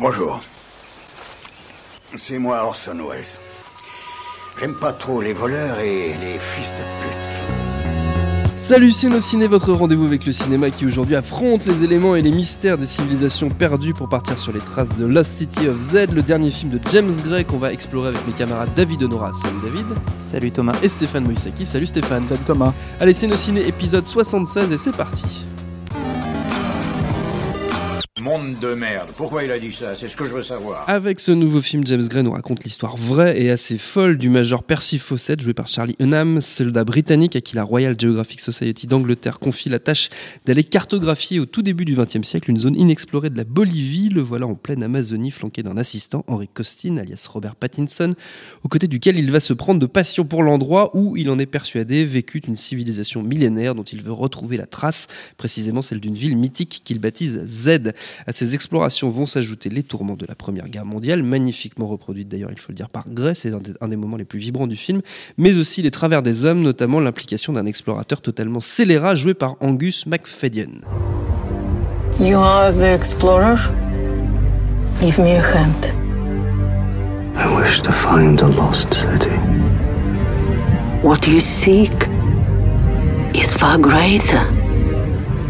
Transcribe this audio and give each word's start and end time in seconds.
Bonjour. 0.00 0.40
C'est 2.16 2.38
moi 2.38 2.64
Orson 2.64 2.96
Welles. 3.06 3.22
J'aime 4.58 4.74
pas 4.74 4.94
trop 4.94 5.20
les 5.20 5.34
voleurs 5.34 5.78
et 5.80 6.14
les 6.18 6.38
fils 6.38 6.70
de 6.70 7.02
pute. 7.02 8.56
Salut, 8.56 8.92
ciné, 8.92 9.46
votre 9.46 9.74
rendez-vous 9.74 10.06
avec 10.06 10.24
le 10.24 10.32
cinéma 10.32 10.70
qui 10.70 10.86
aujourd'hui 10.86 11.16
affronte 11.16 11.66
les 11.66 11.84
éléments 11.84 12.16
et 12.16 12.22
les 12.22 12.30
mystères 12.30 12.78
des 12.78 12.86
civilisations 12.86 13.50
perdues 13.50 13.92
pour 13.92 14.08
partir 14.08 14.38
sur 14.38 14.54
les 14.54 14.60
traces 14.60 14.96
de 14.96 15.04
Lost 15.04 15.36
City 15.36 15.68
of 15.68 15.78
Z, 15.78 16.12
le 16.14 16.22
dernier 16.22 16.50
film 16.50 16.70
de 16.70 16.80
James 16.90 17.12
Gray 17.22 17.44
qu'on 17.44 17.58
va 17.58 17.70
explorer 17.70 18.08
avec 18.08 18.26
mes 18.26 18.32
camarades 18.32 18.70
David 18.74 19.02
Honora. 19.02 19.32
Salut 19.34 19.60
David. 19.62 19.86
Salut 20.16 20.50
Thomas. 20.50 20.78
Et 20.82 20.88
Stéphane 20.88 21.24
Moïsaki. 21.24 21.66
Salut 21.66 21.86
Stéphane. 21.86 22.26
Salut 22.26 22.44
Thomas. 22.46 22.72
Allez, 23.00 23.12
ciné 23.12 23.66
épisode 23.66 24.06
76 24.06 24.72
et 24.72 24.78
c'est 24.78 24.96
parti. 24.96 25.44
Monde 28.20 28.58
de 28.60 28.74
merde. 28.74 29.08
Pourquoi 29.16 29.44
il 29.44 29.50
a 29.50 29.58
dit 29.58 29.72
ça? 29.72 29.94
C'est 29.94 30.08
ce 30.08 30.14
que 30.14 30.26
je 30.26 30.32
veux 30.32 30.42
savoir. 30.42 30.84
Avec 30.88 31.20
ce 31.20 31.32
nouveau 31.32 31.62
film, 31.62 31.86
James 31.86 32.02
Gray 32.02 32.22
nous 32.22 32.32
raconte 32.32 32.64
l'histoire 32.64 32.98
vraie 32.98 33.40
et 33.40 33.50
assez 33.50 33.78
folle 33.78 34.18
du 34.18 34.28
major 34.28 34.62
Percy 34.62 34.98
Fawcett, 34.98 35.40
joué 35.40 35.54
par 35.54 35.68
Charlie 35.68 35.96
Hunnam, 35.98 36.42
soldat 36.42 36.84
britannique 36.84 37.34
à 37.36 37.40
qui 37.40 37.56
la 37.56 37.62
Royal 37.62 37.96
Geographic 37.98 38.40
Society 38.40 38.86
d'Angleterre 38.86 39.38
confie 39.38 39.70
la 39.70 39.78
tâche 39.78 40.10
d'aller 40.44 40.64
cartographier 40.64 41.40
au 41.40 41.46
tout 41.46 41.62
début 41.62 41.86
du 41.86 41.94
XXe 41.94 42.26
siècle 42.28 42.50
une 42.50 42.58
zone 42.58 42.76
inexplorée 42.76 43.30
de 43.30 43.38
la 43.38 43.44
Bolivie. 43.44 44.10
Le 44.10 44.20
voilà 44.20 44.46
en 44.46 44.54
pleine 44.54 44.82
Amazonie, 44.82 45.30
flanqué 45.30 45.62
d'un 45.62 45.78
assistant, 45.78 46.22
Henry 46.26 46.48
Costin, 46.52 46.98
alias 46.98 47.26
Robert 47.26 47.56
Pattinson, 47.56 48.14
aux 48.62 48.68
côtés 48.68 48.88
duquel 48.88 49.18
il 49.18 49.30
va 49.30 49.40
se 49.40 49.54
prendre 49.54 49.80
de 49.80 49.86
passion 49.86 50.26
pour 50.26 50.42
l'endroit 50.42 50.94
où 50.94 51.16
il 51.16 51.30
en 51.30 51.38
est 51.38 51.46
persuadé 51.46 52.04
vécut 52.04 52.42
une 52.46 52.56
civilisation 52.56 53.22
millénaire 53.22 53.74
dont 53.74 53.82
il 53.82 54.02
veut 54.02 54.12
retrouver 54.12 54.58
la 54.58 54.66
trace, 54.66 55.06
précisément 55.38 55.80
celle 55.80 56.00
d'une 56.00 56.14
ville 56.14 56.36
mythique 56.36 56.82
qu'il 56.84 56.98
baptise 56.98 57.40
Z. 57.46 57.92
À 58.26 58.32
ces 58.32 58.54
explorations 58.54 59.08
vont 59.08 59.26
s'ajouter 59.26 59.68
les 59.68 59.82
tourments 59.82 60.16
de 60.16 60.26
la 60.26 60.34
Première 60.34 60.68
Guerre 60.68 60.84
mondiale, 60.86 61.22
magnifiquement 61.22 61.86
reproduite 61.88 62.28
d'ailleurs, 62.28 62.50
il 62.52 62.58
faut 62.58 62.70
le 62.72 62.74
dire, 62.76 62.88
par 62.88 63.08
Gray, 63.08 63.34
c'est 63.34 63.52
un, 63.52 63.58
des- 63.58 63.72
un 63.80 63.88
des 63.88 63.96
moments 63.96 64.16
les 64.16 64.24
plus 64.24 64.38
vibrants 64.38 64.66
du 64.66 64.76
film, 64.76 65.00
mais 65.38 65.56
aussi 65.56 65.82
les 65.82 65.90
travers 65.90 66.22
des 66.22 66.44
hommes, 66.44 66.60
notamment 66.62 67.00
l'implication 67.00 67.52
d'un 67.52 67.66
explorateur 67.66 68.20
totalement 68.20 68.60
scélérat 68.60 69.14
joué 69.14 69.34
par 69.34 69.56
Angus 69.60 70.06
MacFadyen. 70.06 70.80
You 72.20 72.36
are 72.38 72.72
the 72.72 72.82
explorer? 72.82 73.56
Give 75.00 75.18
me 75.18 75.36
a 75.36 75.40
hand. 75.42 75.86
I 77.36 77.46
wish 77.62 77.80
to 77.82 77.90
find 77.92 78.38
the 78.38 78.48
lost 78.54 78.92
city. 78.92 79.30
What 81.02 81.26
you 81.26 81.40
seek 81.40 81.90
is 83.34 83.54
far 83.54 83.78
greater 83.78 84.44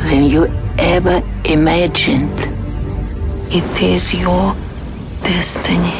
than 0.08 0.26
you 0.28 0.46
ever 0.78 1.20
imagined. 1.44 2.30
It 3.52 3.64
is 3.82 4.16
your 4.16 4.54
destiny. 5.24 5.92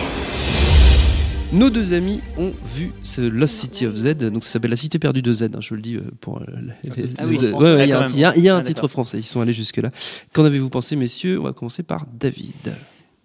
Nos 1.53 1.69
deux 1.71 1.93
amis 1.95 2.21
ont 2.39 2.53
vu 2.65 2.93
ce 3.03 3.21
Lost 3.23 3.55
City 3.57 3.87
of 3.87 3.95
Z, 3.97 4.15
donc 4.31 4.45
ça 4.45 4.53
s'appelle 4.53 4.71
La 4.71 4.77
Cité 4.77 4.99
perdue 5.01 5.21
de 5.23 5.33
Z, 5.33 5.43
hein, 5.55 5.61
je 5.61 5.75
le 5.75 5.81
dis 5.81 5.97
euh, 5.97 6.03
pour 6.21 6.39
euh, 6.39 6.45
les- 6.85 6.91
Ah 7.19 7.25
les- 7.25 7.27
oui, 7.27 7.39
ouais, 7.39 7.51
français, 7.51 7.75
ouais, 7.75 7.85
il 7.87 7.89
y 7.89 7.93
a 7.93 7.99
un, 7.99 8.05
quand 8.07 8.13
il 8.15 8.21
y 8.21 8.25
a- 8.25 8.37
il 8.37 8.43
y 8.45 8.49
a 8.49 8.55
un. 8.55 8.59
Ah, 8.61 8.63
titre 8.63 8.87
français, 8.87 9.19
ils 9.19 9.25
sont 9.25 9.41
allés 9.41 9.53
jusque-là. 9.53 9.91
Qu'en 10.33 10.45
avez-vous 10.45 10.71
pensé, 10.71 10.95
messieurs? 10.95 11.41
On 11.41 11.45
va 11.45 11.53
commencer 11.53 11.83
par 11.83 12.07
David. 12.19 12.53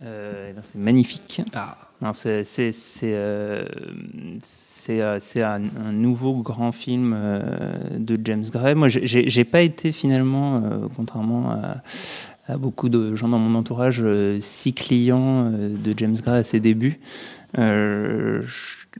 Euh, 0.03 0.47
eh 0.49 0.53
ben, 0.53 0.61
c'est 0.63 0.79
magnifique. 0.79 1.41
Ah, 1.53 1.77
c'est 2.13 2.43
euh, 3.03 3.65
euh, 4.89 5.19
un, 5.37 5.61
un 5.87 5.91
nouveau 5.91 6.35
grand 6.41 6.71
film 6.71 7.13
euh, 7.15 7.39
de 7.99 8.19
James 8.23 8.43
Gray. 8.51 8.73
Moi, 8.75 8.89
j'ai- 8.89 9.43
pas 9.45 9.61
été 9.61 9.91
finalement, 9.91 10.57
euh, 10.57 10.87
contrairement 10.95 11.51
à, 11.51 11.77
à 12.47 12.57
beaucoup 12.57 12.89
de 12.89 13.15
gens 13.15 13.27
dans 13.27 13.39
mon 13.39 13.57
entourage, 13.57 14.01
euh, 14.01 14.37
si 14.39 14.73
client 14.73 15.51
euh, 15.51 15.69
de 15.75 15.93
James 15.97 16.15
Gray 16.15 16.39
à 16.39 16.43
ses 16.43 16.59
débuts. 16.59 16.99
Euh, 17.57 18.41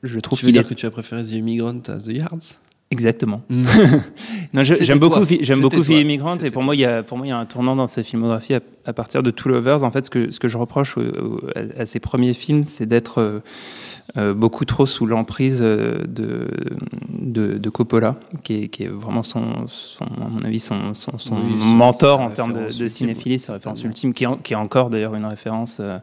je, 0.03 0.19
trouve 0.19 0.39
tu 0.39 0.45
veux 0.45 0.51
dire 0.51 0.61
est 0.61 0.69
que 0.69 0.73
tu 0.73 0.85
as 0.85 0.91
préféré 0.91 1.23
The 1.23 1.31
Immigrant 1.31 1.81
à 1.87 1.97
The 1.97 2.07
Yards? 2.07 2.59
Exactement. 2.91 3.41
Mm. 3.49 3.65
C'était 4.63 4.85
j'aime 4.85 4.99
beaucoup, 4.99 5.23
j'aime 5.41 5.59
beaucoup. 5.61 5.83
Fille 5.83 5.99
Immigrante 6.01 6.43
et 6.43 6.49
pour 6.51 6.63
moi, 6.63 6.75
il 6.75 6.79
y 6.81 6.85
a, 6.85 7.03
pour 7.03 7.17
moi, 7.17 7.27
il 7.27 7.29
y 7.29 7.33
a 7.33 7.37
un 7.37 7.45
tournant 7.45 7.75
dans 7.75 7.87
sa 7.87 8.03
filmographie 8.03 8.53
à, 8.53 8.59
à 8.85 8.93
partir 8.93 9.21
de 9.23 9.31
Two 9.31 9.49
Lovers. 9.51 9.83
En 9.83 9.91
fait, 9.91 10.05
ce 10.05 10.09
que, 10.09 10.31
ce 10.31 10.39
que 10.39 10.47
je 10.47 10.57
reproche 10.57 10.97
au- 10.97 11.01
au- 11.01 11.41
à, 11.55 11.81
à 11.81 11.85
ses 11.85 11.99
premiers 11.99 12.33
films, 12.33 12.63
c'est 12.63 12.85
d'être 12.85 13.19
euh, 13.19 13.39
euh, 14.17 14.33
beaucoup 14.33 14.63
trop 14.63 14.85
sous 14.85 15.05
l'emprise 15.07 15.59
euh, 15.61 16.03
de, 16.07 16.47
de, 17.09 17.57
de 17.57 17.69
Coppola, 17.69 18.15
qui 18.43 18.53
est, 18.63 18.67
qui 18.69 18.83
est 18.83 18.87
vraiment 18.87 19.23
son, 19.23 19.67
son, 19.67 20.05
à 20.05 20.29
mon 20.29 20.39
avis, 20.45 20.59
son, 20.59 20.93
son, 20.93 21.17
son 21.17 21.35
Oui, 21.35 21.55
c'est 21.59 21.75
mentor 21.75 22.21
en 22.21 22.29
termes 22.29 22.53
de, 22.53 22.77
de 22.83 22.87
cinéphilie, 22.87 23.39
sa 23.39 23.53
référence 23.53 23.83
ultime, 23.83 24.13
qui 24.13 24.23
est, 24.23 24.27
en- 24.27 24.37
qui 24.37 24.53
est 24.53 24.57
encore 24.57 24.89
d'ailleurs 24.89 25.15
une 25.15 25.25
référence. 25.25 25.79
euh, 25.81 25.97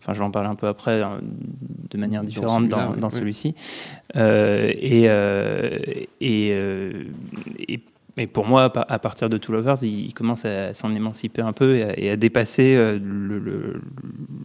Enfin, 0.00 0.14
je 0.14 0.20
vais 0.20 0.24
en 0.24 0.30
parler 0.30 0.48
un 0.48 0.54
peu 0.54 0.68
après, 0.68 1.02
hein, 1.02 1.18
de 1.90 1.98
manière 1.98 2.22
différente 2.24 2.68
dans, 2.68 2.92
oui. 2.92 3.10
celui-ci. 3.10 3.54
Euh, 4.16 4.72
et, 4.78 5.06
et, 6.28 6.50
euh, 6.52 7.04
pour 8.32 8.46
moi, 8.46 8.64
à 8.64 8.70
par- 8.70 8.86
à 8.88 8.98
partir 8.98 9.30
de 9.30 9.38
Two 9.38 9.52
Lovers, 9.52 9.82
il, 9.82 10.12
commence 10.12 10.44
à 10.44 10.74
s'en 10.74 10.94
émanciper 10.94 11.40
un 11.40 11.52
peu 11.52 11.76
et 11.76 12.10
à, 12.10 12.16
dépasser 12.16 12.74
euh, 12.76 12.98
le, 13.00 13.80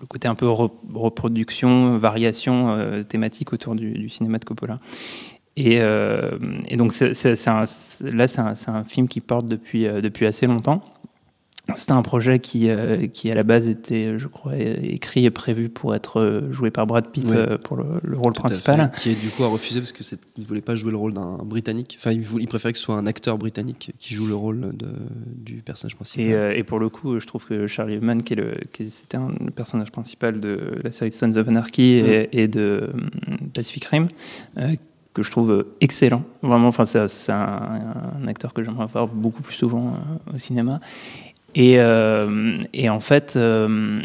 côté 0.08 0.28
un 0.28 0.36
peu 0.36 0.46
re- 0.46 0.72
reproduction, 0.94 1.98
variation 1.98 2.70
euh, 2.70 3.04
thématique 3.04 3.52
autour 3.52 3.76
du, 3.76 4.10
cinéma 4.10 4.38
de 4.38 4.46
Coppola. 4.46 4.80
Et, 5.58 5.80
donc 6.78 6.98
là, 7.00 7.14
c'est 8.28 8.70
un, 8.70 8.84
film 8.86 9.08
qui 9.08 9.22
porte 9.22 9.46
depuis 9.46 10.26
assez 10.26 10.48
longtemps. 10.48 10.84
C'était 11.76 11.94
un 11.94 12.02
projet 12.02 12.40
qui, 12.40 12.68
euh, 12.70 13.08
qui, 13.08 13.32
à 13.32 13.36
la 13.36 13.44
base, 13.44 13.70
était, 13.70 14.20
je 14.20 14.28
crois, 14.28 14.58
écrit 14.58 15.24
et 15.26 15.30
prévu 15.32 15.70
pour 15.70 15.96
être 15.96 16.20
euh, 16.20 16.52
joué 16.52 16.72
par 16.72 16.86
Brad 16.86 17.08
Pitt 17.08 17.26
euh, 17.32 17.58
pour 17.58 17.78
le, 17.78 17.86
le 18.04 18.18
rôle 18.18 18.34
Tout 18.34 18.42
à 18.42 18.50
principal. 18.50 18.92
Qui 18.98 19.12
est 19.12 19.16
du 19.22 19.30
coup 19.30 19.44
a 19.46 19.48
refusé 19.48 19.80
parce 19.80 19.94
que 19.94 20.04
c'est- 20.04 20.20
il 20.38 20.46
voulait 20.46 20.62
pas 20.62 20.76
jouer 20.76 20.92
le 20.92 20.98
rôle 20.98 21.14
d'un 21.14 21.38
Britannique. 21.44 21.96
Enfin, 21.98 22.12
il, 22.12 22.22
voulait- 22.22 22.44
il 22.44 22.48
préférait 22.48 22.74
que 22.74 22.78
ce 22.80 22.84
soit 22.84 22.96
un 22.98 23.06
acteur 23.06 23.38
britannique 23.38 23.92
qui 23.98 24.14
joue 24.14 24.28
le 24.28 24.36
rôle 24.36 24.76
de, 24.76 24.88
du 25.38 25.56
personnage 25.62 25.96
principal. 25.96 26.26
Et, 26.26 26.34
euh, 26.34 26.54
et 26.54 26.64
pour 26.64 26.80
le 26.80 26.90
coup, 26.90 27.18
je 27.20 27.26
trouve 27.26 27.46
que 27.46 27.66
Charlie 27.66 27.96
Hunnam, 27.96 28.24
qui 28.24 28.34
est 28.34 28.38
le, 28.38 28.56
qui 28.74 28.90
c'était 28.90 29.18
un 29.18 29.30
le 29.44 29.52
personnage 29.52 29.92
principal 29.92 30.42
de 30.42 30.80
la 30.84 30.92
série 30.92 31.14
Sons 31.14 31.38
of 31.38 31.48
Anarchy 31.48 31.84
et, 31.94 32.30
et 32.44 32.48
de 32.50 32.90
Pacific 33.54 33.86
Rim, 33.86 34.10
que 35.14 35.24
je 35.24 35.32
trouve 35.32 35.66
excellent. 35.80 36.24
Vraiment, 36.42 36.68
enfin, 36.68 36.86
c'est, 36.86 37.08
c'est 37.08 37.32
un, 37.32 37.94
un 38.22 38.28
acteur 38.28 38.54
que 38.54 38.64
j'aimerais 38.64 38.88
voir 38.88 39.08
beaucoup 39.08 39.42
plus 39.44 39.54
souvent 39.56 39.94
euh, 40.30 40.36
au 40.36 40.40
cinéma. 40.40 40.80
Et, 41.56 41.80
euh, 41.80 42.58
et 42.74 42.90
en 42.90 43.00
fait, 43.00 43.34
euh, 43.36 44.00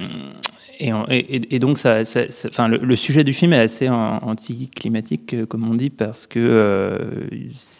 et, 0.80 0.92
en- 0.92 1.06
et- 1.08 1.54
et 1.54 1.58
donc, 1.58 1.78
ça, 1.78 2.04
ça- 2.04 2.30
ça- 2.30 2.48
enfin, 2.50 2.68
le, 2.68 2.76
le 2.78 2.96
sujet 2.96 3.24
du 3.24 3.32
film 3.32 3.52
est 3.52 3.58
assez 3.58 3.88
an- 3.88 4.20
anticlimatique, 4.22 5.34
euh, 5.34 5.46
comme 5.46 5.68
on 5.68 5.74
dit, 5.74 5.90
parce 5.90 6.26
que 6.26 6.38
euh, 6.38 6.98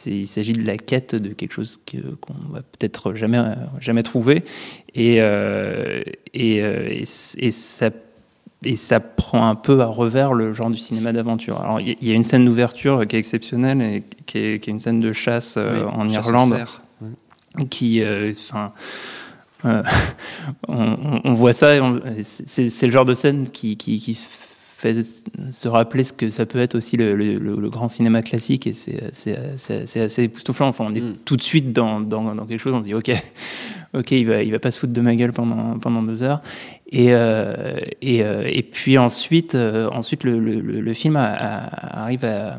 il 0.07 0.27
s'agit 0.27 0.53
de 0.55 0.67
la 0.67 0.77
quête 0.79 1.15
de 1.15 1.29
quelque 1.33 1.53
chose 1.53 1.79
qu'on 1.87 2.53
va 2.53 2.61
peut-être 2.63 3.15
jamais, 3.15 3.41
jamais 3.81 4.03
trouver. 4.03 4.43
Et, 4.95 5.19
euh, 5.21 6.03
ça 7.05 7.91
et 8.65 8.75
ça 8.75 8.99
prend 8.99 9.49
un 9.49 9.55
peu 9.55 9.81
à 9.83 9.87
revers 9.87 10.33
le 10.35 10.53
genre 10.53 10.69
du 10.71 10.79
cinéma 10.79 11.13
d'aventure. 11.13 11.61
Alors, 11.61 11.81
il 11.81 11.97
y, 12.03 12.11
a 12.11 12.15
une 12.15 12.25
scène 12.25 12.45
d'ouverture 12.45 13.07
qui 13.07 13.15
est 13.15 13.19
exceptionnelle 13.21 13.81
et 13.81 14.03
qui 14.27 14.39
est, 14.39 14.59
qui 14.61 14.71
est 14.71 14.73
une 14.73 14.81
scène 14.81 14.99
de 14.99 15.13
chasse 15.13 15.57
Oui, 15.57 15.81
en 15.81 16.09
chasse 16.09 16.27
Irlande. 16.27 16.59
Ouais. 17.01 17.65
qui, 17.71 18.03
enfin, 18.05 18.73
euh, 18.77 18.79
on, 19.65 19.79
on- 20.69 21.21
on 21.25 21.35
voit 21.35 21.53
ça, 21.53 21.73
c'est 22.23 22.87
le 22.87 22.93
genre 22.93 23.05
de 23.05 23.15
scène 23.15 23.51
qui, 23.51 23.77
qui, 23.77 23.99
qui 23.99 24.19
fait 24.81 25.05
se 25.51 25.67
rappeler 25.69 26.05
ce 26.05 26.13
que 26.13 26.29
ça 26.29 26.47
peut 26.47 26.61
être 26.61 26.77
aussi 26.77 26.97
le, 26.97 27.17
le- 27.17 27.39
le- 27.39 27.57
le 27.57 27.69
grand 27.71 27.89
cinéma 27.89 28.23
classique, 28.23 28.67
et 28.69 28.73
c'est 28.73 30.01
assez 30.01 30.23
époustouflant. 30.23 30.69
Enfin, 30.69 30.87
on 30.89 30.95
est 30.95 31.01
Mm. 31.01 31.17
tout 31.25 31.37
de 31.37 31.43
suite 31.43 31.73
dans, 31.73 32.01
dans, 32.01 32.35
dans 32.35 32.47
quelque 32.47 32.61
chose, 32.61 32.75
on 32.75 32.81
se 32.81 32.85
dit, 32.85 32.95
ok, 32.95 33.11
ok, 33.95 34.11
il 34.13 34.27
va, 34.27 34.43
il 34.43 34.53
va 34.53 34.59
pas 34.61 34.71
se 34.71 34.79
foutre 34.79 34.93
de 34.93 35.01
ma 35.01 35.17
gueule 35.17 35.33
pendant, 35.33 35.79
pendant 35.81 36.03
deux 36.03 36.23
heures. 36.23 36.43
Et, 36.93 37.09
euh, 37.11 37.77
et, 38.03 38.23
euh, 38.23 38.45
et 38.47 38.63
puis 38.63 38.99
ensuite, 38.99 39.57
euh, 39.57 39.89
ensuite 39.91 40.23
le, 40.23 40.39
le, 40.39 40.61
le- 40.61 40.81
le 40.81 40.95
film 40.95 41.17
a- 41.17 41.25
a- 41.35 42.03
arrive 42.05 42.25
à, 42.25 42.59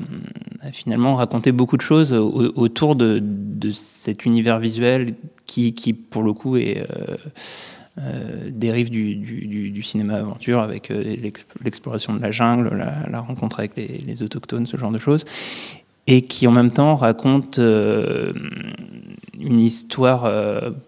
à 0.61 0.71
finalement 0.73 1.15
raconter 1.15 1.51
beaucoup 1.53 1.77
de 1.77 1.81
choses 1.81 2.11
au- 2.13 2.51
autour 2.55 2.95
de, 2.97 3.19
de 3.23 3.71
cet 3.71 4.25
univers 4.25 4.59
visuel 4.59 5.15
qui, 5.45 5.73
qui 5.73 5.93
pour 5.93 6.21
le 6.23 6.33
coup, 6.33 6.57
est, 6.57 6.85
euh, 8.01 8.49
dérive 8.49 8.89
du, 8.89 9.83
cinéma 9.83 10.15
aventure 10.15 10.61
avec 10.61 10.89
euh, 10.89 11.03
l'ex- 11.03 11.45
l'exploration 11.63 12.13
de 12.13 12.21
la 12.21 12.31
jungle, 12.31 12.69
la, 13.09 13.19
rencontre 13.19 13.59
avec 13.59 13.75
les, 13.75 14.23
autochtones, 14.23 14.67
ce 14.67 14.77
genre 14.77 14.91
de 14.91 14.99
choses, 14.99 15.25
et 16.07 16.21
qui 16.21 16.47
en 16.47 16.51
même 16.51 16.71
temps 16.71 16.95
raconte 16.95 17.59
euh, 17.59 18.31
une 19.37 19.59
histoire 19.59 20.31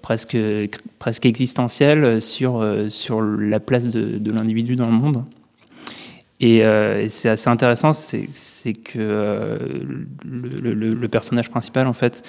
presque, 0.02 0.38
presque 1.00 1.26
existentielle 1.26 2.22
sur, 2.22 2.66
sur 2.90 3.22
la 3.22 3.60
place 3.60 3.88
de, 3.88 4.32
l'individu 4.32 4.76
dans 4.78 4.88
le 4.88 4.94
monde. 4.94 5.24
Et, 6.40 6.64
c'est 7.10 7.30
assez 7.30 7.50
intéressant, 7.50 7.94
c'est 7.94 8.74
que 8.74 9.60
le, 10.24 11.08
personnage 11.08 11.50
principal, 11.50 11.88
en 11.88 11.94
fait, 11.94 12.24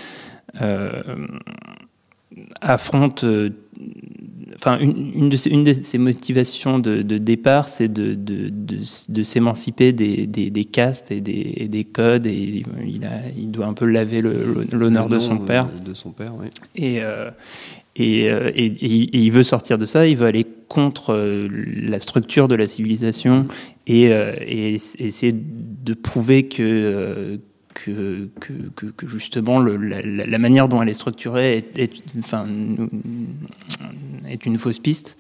affronte. 2.61 3.25
euh, 3.25 3.50
Enfin, 4.56 4.79
une, 4.79 5.11
une 5.14 5.29
de 5.31 5.37
ses, 5.37 5.50
une 5.50 5.64
de 5.64 5.73
ses 5.73 5.99
motivations 5.99 6.79
de, 6.79 7.02
de 7.02 7.19
départ, 7.19 7.67
c'est 7.67 7.88
de, 7.88 8.14
de, 8.14 9.23
s'émanciper 9.25 9.93
des, 9.93 10.26
des, 10.29 10.50
des 10.50 10.64
castes 10.64 11.11
et 11.11 11.20
des, 11.20 11.55
et 11.56 11.67
des 11.69 11.82
codes, 11.84 12.26
et 12.26 12.62
il, 12.87 13.05
a, 13.05 13.23
il 13.37 13.50
doit 13.50 13.67
un 13.67 13.73
peu 13.73 13.87
laver 13.87 14.20
l'honneur 14.20 15.08
de 15.08 15.19
son 15.19 15.37
nom, 15.37 15.46
père. 15.46 15.67
euh, 15.75 15.84
De 15.84 15.94
son 15.94 16.11
père, 16.11 16.34
oui. 16.38 16.46
Et, 16.76 17.02
euh, 17.02 17.31
et, 17.96 18.31
euh, 18.31 18.52
et- 18.55 18.67
et 18.67 19.19
il- 19.19 19.32
veut 19.32 19.43
sortir 19.43 19.79
de 19.79 19.84
ça, 19.87 20.06
il 20.06 20.17
veut 20.17 20.26
aller 20.26 20.46
contre 20.69 21.12
euh, 21.14 21.49
la 21.82 21.99
structure 21.99 22.46
de 22.46 22.55
la 22.55 22.69
civilisation 22.69 23.49
et, 23.88 24.12
euh, 24.12 24.34
et 24.46 24.76
ess- 24.76 24.94
essayer 25.02 25.32
de 25.34 25.94
prouver 25.94 26.44
que, 26.44 26.62
euh, 26.62 27.37
que, 27.74 28.28
que, 28.40 28.86
que- 28.86 29.06
justement 29.06 29.60
la, 29.60 30.38
manière 30.38 30.69
dont 30.69 30.82
elle 30.82 30.88
est 30.88 30.94
structurée 30.94 31.56
est, 31.56 31.82
une 34.46 34.58
fausse 34.58 34.78
piste. 34.78 35.16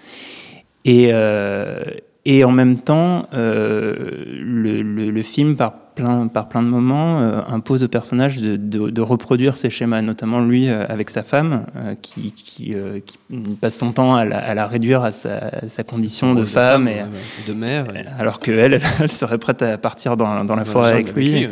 Et, 0.84 1.08
euh, 1.12 1.82
et 2.24 2.44
en 2.44 2.50
même 2.52 2.78
temps, 2.78 3.28
euh, 3.34 4.24
le, 4.26 4.82
le- 4.82 5.10
le 5.10 5.22
film, 5.22 5.56
par 5.56 5.74
plein, 5.94 6.26
par 6.28 6.48
plein 6.48 6.62
de 6.62 6.68
moments, 6.68 7.20
euh, 7.20 7.40
impose 7.48 7.84
au 7.84 7.88
personnage 7.88 8.38
de, 8.38 8.56
de- 8.56 8.90
de 8.90 9.00
reproduire 9.00 9.56
ces 9.56 9.70
schémas, 9.70 10.02
notamment 10.02 10.40
lui 10.40 10.68
euh, 10.68 10.84
avec 10.88 11.10
sa 11.10 11.22
femme, 11.22 11.66
euh, 11.76 11.94
qui, 12.00 12.32
qui, 12.32 12.74
qui 13.04 13.18
passe 13.60 13.76
son 13.76 13.92
temps 13.92 14.14
à 14.14 14.24
la, 14.24 14.38
à 14.38 14.54
la 14.54 14.66
réduire 14.66 15.02
à 15.02 15.12
sa, 15.12 15.36
à 15.36 15.68
sa 15.68 15.82
condition 15.84 16.34
de 16.34 16.44
femme, 16.44 16.88
et, 16.88 16.94
ouais, 16.94 17.02
ouais. 17.02 17.08
de 17.48 17.52
mère. 17.52 17.86
et- 17.96 18.04
alors 18.20 18.40
qu'elle, 18.40 18.80
elle, 19.00 19.10
serait 19.10 19.38
prête 19.38 19.62
à 19.62 19.78
partir 19.78 20.16
dans, 20.16 20.44
dans 20.44 20.56
la 20.56 20.64
forêt 20.64 20.90
avec 20.92 21.14
lui. 21.14 21.48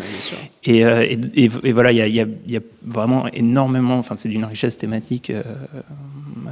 Et, 0.65 0.81
et, 0.81 1.19
et- 1.45 1.51
et 1.65 1.73
voilà, 1.73 1.93
il 1.93 1.99
y 1.99 2.03
a, 2.03 2.07
il 2.07 2.15
y 2.15 2.21
a- 2.21 2.27
il 2.47 2.53
y 2.53 2.57
a 2.57 2.61
vraiment 2.85 3.27
énormément, 3.33 3.99
enfin, 3.99 4.15
c'est 4.19 4.29
d'une 4.29 4.45
richesse 4.45 4.77
thématique 4.77 5.31
euh, 5.31 5.43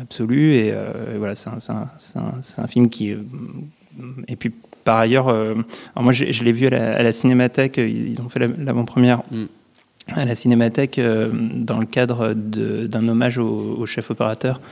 absolue. 0.00 0.54
Et, 0.54 0.70
euh, 0.72 1.14
et 1.14 1.18
voilà, 1.18 1.34
c'est 1.34 1.50
un, 1.50 1.60
c'est 1.60 1.72
un- 1.72 1.90
c'est 1.98 2.18
un- 2.18 2.34
c'est 2.40 2.60
un 2.60 2.66
film 2.66 2.88
qui. 2.88 3.10
est- 3.10 3.18
Et 4.28 4.36
puis, 4.36 4.52
par 4.88 4.96
ailleurs, 4.98 5.28
euh, 5.28 5.54
moi, 5.96 6.12
je, 6.14 6.32
je 6.32 6.44
l'ai 6.44 6.52
vu 6.52 6.66
à 6.66 6.70
la, 6.70 6.96
à 6.96 7.02
la 7.02 7.12
Cinémathèque, 7.12 7.76
ils 7.76 8.08
ils 8.12 8.20
ont 8.22 8.28
fait 8.30 8.38
la- 8.40 8.46
l'avant-première. 8.66 9.18
Mm. 9.30 9.44
À 10.22 10.24
la 10.24 10.34
Cinémathèque, 10.34 10.98
euh, 10.98 11.30
dans 11.70 11.78
le 11.78 11.84
cadre 11.84 12.32
d'un 12.32 13.06
hommage 13.08 13.36
au, 13.36 13.76
au 13.82 13.84
chef 13.84 14.10
opérateur, 14.10 14.62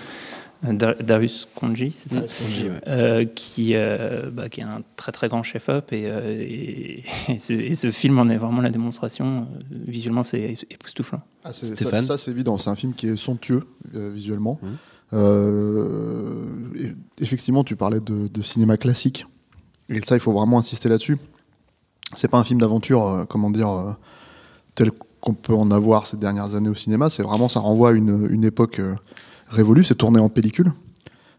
euh, 0.65 0.73
Dar- 0.73 0.95
Darius 1.03 1.47
Konji, 1.55 1.91
c'est 1.91 2.11
ça 2.15 2.27
Spongy, 2.27 2.65
ouais. 2.71 2.81
euh, 2.89 3.25
qui, 3.27 3.73
euh, 3.75 4.31
bah, 4.33 4.49
qui 4.49 4.61
est 4.63 4.65
un 4.65 4.81
très 4.97 5.13
très 5.13 5.29
grand 5.29 5.43
chef-op 5.43 5.93
et, 5.93 6.05
euh, 6.07 6.41
et, 6.41 7.05
et 7.29 7.39
ce, 7.39 7.53
et 7.53 7.75
ce 7.75 7.91
film 7.91 8.19
en 8.19 8.31
est 8.31 8.39
vraiment 8.39 8.63
la 8.63 8.71
démonstration. 8.71 9.27
Euh, 9.43 9.77
Visuellement, 9.87 10.23
c'est 10.23 10.57
époustouflant. 10.71 11.21
Ah, 11.45 11.53
ça, 11.53 11.67
ça, 12.01 12.17
c'est 12.17 12.31
évident. 12.31 12.57
C'est 12.57 12.71
un 12.71 12.77
film 12.77 12.95
qui 12.95 13.09
est 13.09 13.17
somptueux 13.17 13.65
euh, 13.95 14.11
visuellement. 14.15 14.59
Euh, 15.13 16.39
et- 16.77 17.23
effectivement, 17.23 17.63
tu 17.63 17.77
parlais 17.77 18.01
de, 18.01 18.29
de 18.29 18.43
cinéma 18.43 18.79
classique. 18.79 19.27
Et 19.89 20.01
ça, 20.01 20.17
il 20.17 20.21
faut 20.21 20.33
vraiment 20.33 20.59
insister 20.59 20.89
là-dessus. 20.89 21.19
C'est 22.15 22.29
pas 22.29 22.39
un 22.39 22.45
film 22.45 22.61
d'aventure, 22.61 23.07
euh, 23.07 23.25
comment 23.25 23.51
dire, 23.51 23.71
euh, 23.71 23.93
tel 24.75 24.91
qu'on 25.21 25.35
peut 25.35 25.55
en 25.55 25.71
avoir 25.71 26.07
ces 26.07 26.17
dernières 26.17 26.55
années 26.55 26.69
au 26.69 26.75
cinéma. 26.75 27.11
C'est 27.11 27.23
vraiment, 27.23 27.49
ça 27.49 27.61
renvoie 27.61 27.91
à 27.91 27.93
une, 27.93 28.27
une 28.31 28.45
époque 28.45 28.79
euh, 28.81 28.95
révolue. 29.49 29.85
C'est 29.85 29.95
tourné 29.97 30.21
en 30.21 30.29
pellicule. 30.29 30.73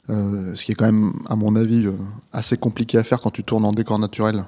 Euh, 0.09 0.55
ce 0.55 0.63
qui 0.65 0.71
est 0.71 0.75
quand 0.75 0.85
même, 0.85 1.13
à 1.27 1.35
mon 1.35 1.55
avis, 1.55 1.85
euh, 1.85 1.91
assez 2.31 2.55
compliqué 2.57 2.97
à 2.97 3.03
faire 3.03 3.19
quand 3.19 3.31
tu 3.31 3.43
tournes 3.43 3.65
en 3.65 3.71
décor 3.71 3.99
naturel 3.99 4.45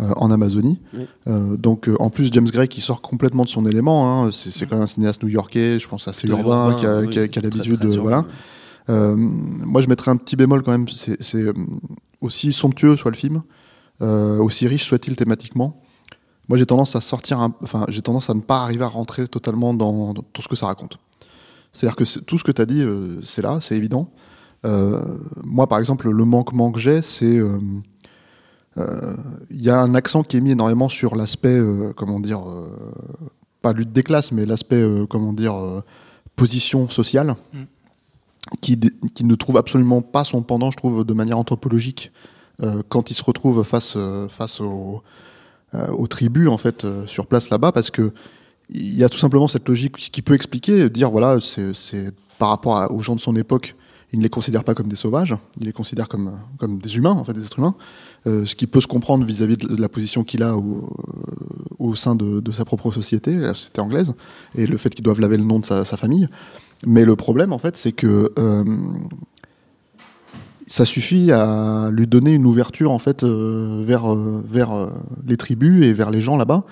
euh, 0.00 0.12
en 0.16 0.30
Amazonie. 0.30 0.80
Oui. 0.94 1.06
Donc, 1.58 1.88
en 2.00 2.10
plus, 2.10 2.30
James 2.32 2.48
Gray 2.48 2.66
qui 2.68 2.80
sort 2.80 3.00
complètement 3.00 3.44
de 3.44 3.48
son 3.48 3.66
élément. 3.66 4.24
hein, 4.24 4.30
c'est 4.32 4.50
c'est 4.52 4.66
quand 4.66 4.76
même 4.76 4.84
un 4.84 4.88
cinéaste 4.88 5.22
new-yorkais, 5.22 5.78
je 5.78 5.88
pense 5.88 6.06
assez 6.08 6.26
urbain, 6.28 6.76
qui 6.78 6.86
a, 6.86 7.00
oui, 7.00 7.16
a- 7.18 7.40
l'habitude 7.40 7.78
de 7.80 7.96
voilà. 7.98 8.24
ouais. 8.88 9.14
Moi, 9.16 9.80
je 9.82 9.88
mettrais 9.88 10.10
un 10.10 10.16
petit 10.16 10.36
bémol 10.36 10.62
quand 10.62 10.72
même. 10.72 10.88
C'est 10.88 11.20
c'est, 11.22 11.44
aussi 12.20 12.52
somptueux 12.52 12.96
soit 12.96 13.10
le 13.10 13.16
film, 13.16 13.42
euh, 14.02 14.38
aussi 14.38 14.66
riche 14.66 14.84
soit-il 14.84 15.16
thématiquement. 15.16 15.82
Moi, 16.48 16.56
j'ai 16.56 16.66
tendance 16.66 16.96
à 16.96 17.00
sortir, 17.00 17.40
enfin, 17.62 17.84
j'ai 17.88 18.00
tendance 18.00 18.30
à 18.30 18.34
ne 18.34 18.40
pas 18.40 18.62
arriver 18.62 18.84
à 18.84 18.88
rentrer 18.88 19.28
totalement 19.28 19.74
dans, 19.74 20.14
tout 20.14 20.42
ce 20.42 20.48
que 20.48 20.56
ça 20.56 20.66
raconte. 20.66 20.98
C'est-à-dire 21.72 21.96
que 21.96 22.20
tout 22.20 22.38
ce 22.38 22.44
que 22.44 22.52
tu 22.52 22.62
as 22.62 22.66
dit, 22.66 22.80
euh, 22.80 23.20
c'est 23.22 23.42
là, 23.42 23.58
c'est 23.60 23.76
évident. 23.76 24.10
Euh, 24.64 25.02
moi, 25.44 25.66
par 25.66 25.78
exemple, 25.78 26.08
le 26.10 26.24
manquement 26.24 26.72
que 26.72 26.80
j'ai, 26.80 27.02
c'est 27.02 27.40
il 29.50 29.60
y 29.60 29.70
a 29.70 29.80
un 29.80 29.96
accent 29.96 30.22
qui 30.22 30.36
est 30.36 30.40
mis 30.40 30.52
énormément 30.52 30.88
sur 30.88 31.16
l'aspect, 31.16 31.60
comment 31.96 32.20
dire, 32.20 32.44
pas 33.60 33.72
lutte 33.72 33.92
des 33.92 34.04
classes, 34.04 34.30
mais 34.30 34.46
l'aspect, 34.46 34.86
comment 35.08 35.32
dire, 35.32 35.82
position 36.36 36.88
sociale, 36.88 37.34
Mm. 37.52 37.58
Qui, 38.60 38.78
qui 39.14 39.24
ne 39.24 39.34
trouve 39.34 39.56
absolument 39.56 40.02
pas 40.02 40.24
son 40.24 40.42
pendant, 40.42 40.70
je 40.70 40.76
trouve, 40.76 41.04
de 41.04 41.14
manière 41.14 41.38
anthropologique, 41.38 42.12
euh, 42.62 42.82
quand 42.88 43.10
il 43.10 43.14
se 43.14 43.22
retrouve 43.22 43.62
face, 43.62 43.94
euh, 43.96 44.28
face 44.28 44.60
aux, 44.60 45.02
euh, 45.74 45.88
aux 45.88 46.06
tribus, 46.06 46.48
en 46.48 46.58
fait, 46.58 46.84
euh, 46.84 47.06
sur 47.06 47.26
place 47.26 47.50
là-bas, 47.50 47.72
parce 47.72 47.90
que 47.90 48.12
il 48.70 48.94
y 48.94 49.04
a 49.04 49.08
tout 49.08 49.18
simplement 49.18 49.48
cette 49.48 49.66
logique 49.66 49.96
qui 49.96 50.20
peut 50.20 50.34
expliquer, 50.34 50.90
dire, 50.90 51.10
voilà, 51.10 51.38
c'est 51.40 52.12
par 52.38 52.50
rapport 52.50 52.92
aux 52.92 53.00
gens 53.00 53.14
de 53.14 53.20
son 53.20 53.34
époque, 53.34 53.74
il 54.12 54.18
ne 54.18 54.22
les 54.24 54.28
considère 54.30 54.64
pas 54.64 54.74
comme 54.74 54.88
des 54.88 54.96
sauvages, 54.96 55.34
il 55.58 55.66
les 55.66 55.72
considère 55.72 56.08
comme, 56.08 56.38
comme 56.58 56.78
des 56.78 56.96
humains, 56.96 57.12
en 57.12 57.24
fait, 57.24 57.32
des 57.32 57.44
êtres 57.44 57.58
humains. 57.58 57.74
Euh, 58.26 58.44
ce 58.46 58.54
qui 58.56 58.66
peut 58.66 58.80
se 58.80 58.86
comprendre 58.86 59.24
vis-à-vis 59.24 59.56
de 59.56 59.80
la 59.80 59.88
position 59.88 60.22
qu'il 60.24 60.42
a 60.42 60.56
au, 60.56 60.94
au 61.78 61.94
sein 61.94 62.14
de, 62.14 62.40
de 62.40 62.52
sa 62.52 62.64
propre 62.64 62.92
société, 62.92 63.34
la 63.36 63.54
société 63.54 63.80
anglaise, 63.80 64.14
et 64.54 64.66
le 64.66 64.76
fait 64.76 64.90
qu'ils 64.90 65.04
doivent 65.04 65.20
laver 65.20 65.36
le 65.38 65.44
nom 65.44 65.58
de 65.58 65.64
sa, 65.64 65.84
sa 65.84 65.96
famille. 65.96 66.28
Mais 66.86 67.04
le 67.04 67.16
problème, 67.16 67.52
en 67.52 67.58
fait, 67.58 67.76
c'est 67.76 67.92
que 67.92 68.32
euh, 68.38 68.64
ça 70.66 70.84
suffit 70.84 71.32
à 71.32 71.90
lui 71.92 72.06
donner 72.06 72.34
une 72.34 72.46
ouverture, 72.46 72.92
en 72.92 72.98
fait, 72.98 73.24
euh, 73.24 73.82
vers, 73.84 74.12
euh, 74.12 74.42
vers 74.48 74.90
les 75.26 75.36
tribus 75.36 75.84
et 75.84 75.92
vers 75.92 76.10
les 76.10 76.20
gens 76.20 76.36
là-bas. 76.36 76.64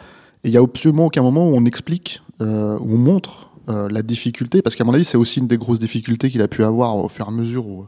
Et 0.44 0.48
il 0.48 0.50
n'y 0.52 0.58
a 0.58 0.62
absolument 0.62 1.06
aucun 1.06 1.22
moment 1.22 1.48
où 1.48 1.56
on 1.56 1.64
explique, 1.64 2.22
où 2.40 2.44
on 2.44 2.98
montre 2.98 3.50
la 3.66 4.02
difficulté, 4.02 4.62
parce 4.62 4.76
qu'à 4.76 4.84
mon 4.84 4.94
avis, 4.94 5.04
c'est 5.04 5.16
aussi 5.16 5.40
une 5.40 5.48
des 5.48 5.58
grosses 5.58 5.80
difficultés 5.80 6.30
qu'il 6.30 6.40
a 6.40 6.46
pu 6.46 6.62
avoir 6.62 6.94
au 6.96 7.08
fur 7.08 7.24
et 7.24 7.28
à 7.28 7.32
mesure 7.32 7.66
où, 7.66 7.86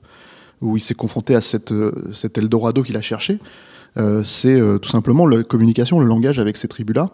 où 0.61 0.77
il 0.77 0.81
s'est 0.81 0.95
confronté 0.95 1.37
à 1.37 1.41
cette, 1.41 1.73
cet 2.13 2.37
Eldorado 2.37 2.83
qu'il 2.83 2.97
a 2.97 3.01
cherché. 3.01 3.39
C'est 4.25 4.61
tout 4.81 4.89
simplement 4.89 5.25
la 5.25 5.45
communication, 5.45 6.01
le 6.01 6.07
langage 6.07 6.41
avec 6.41 6.57
ces 6.57 6.67
tribus-là. 6.67 7.11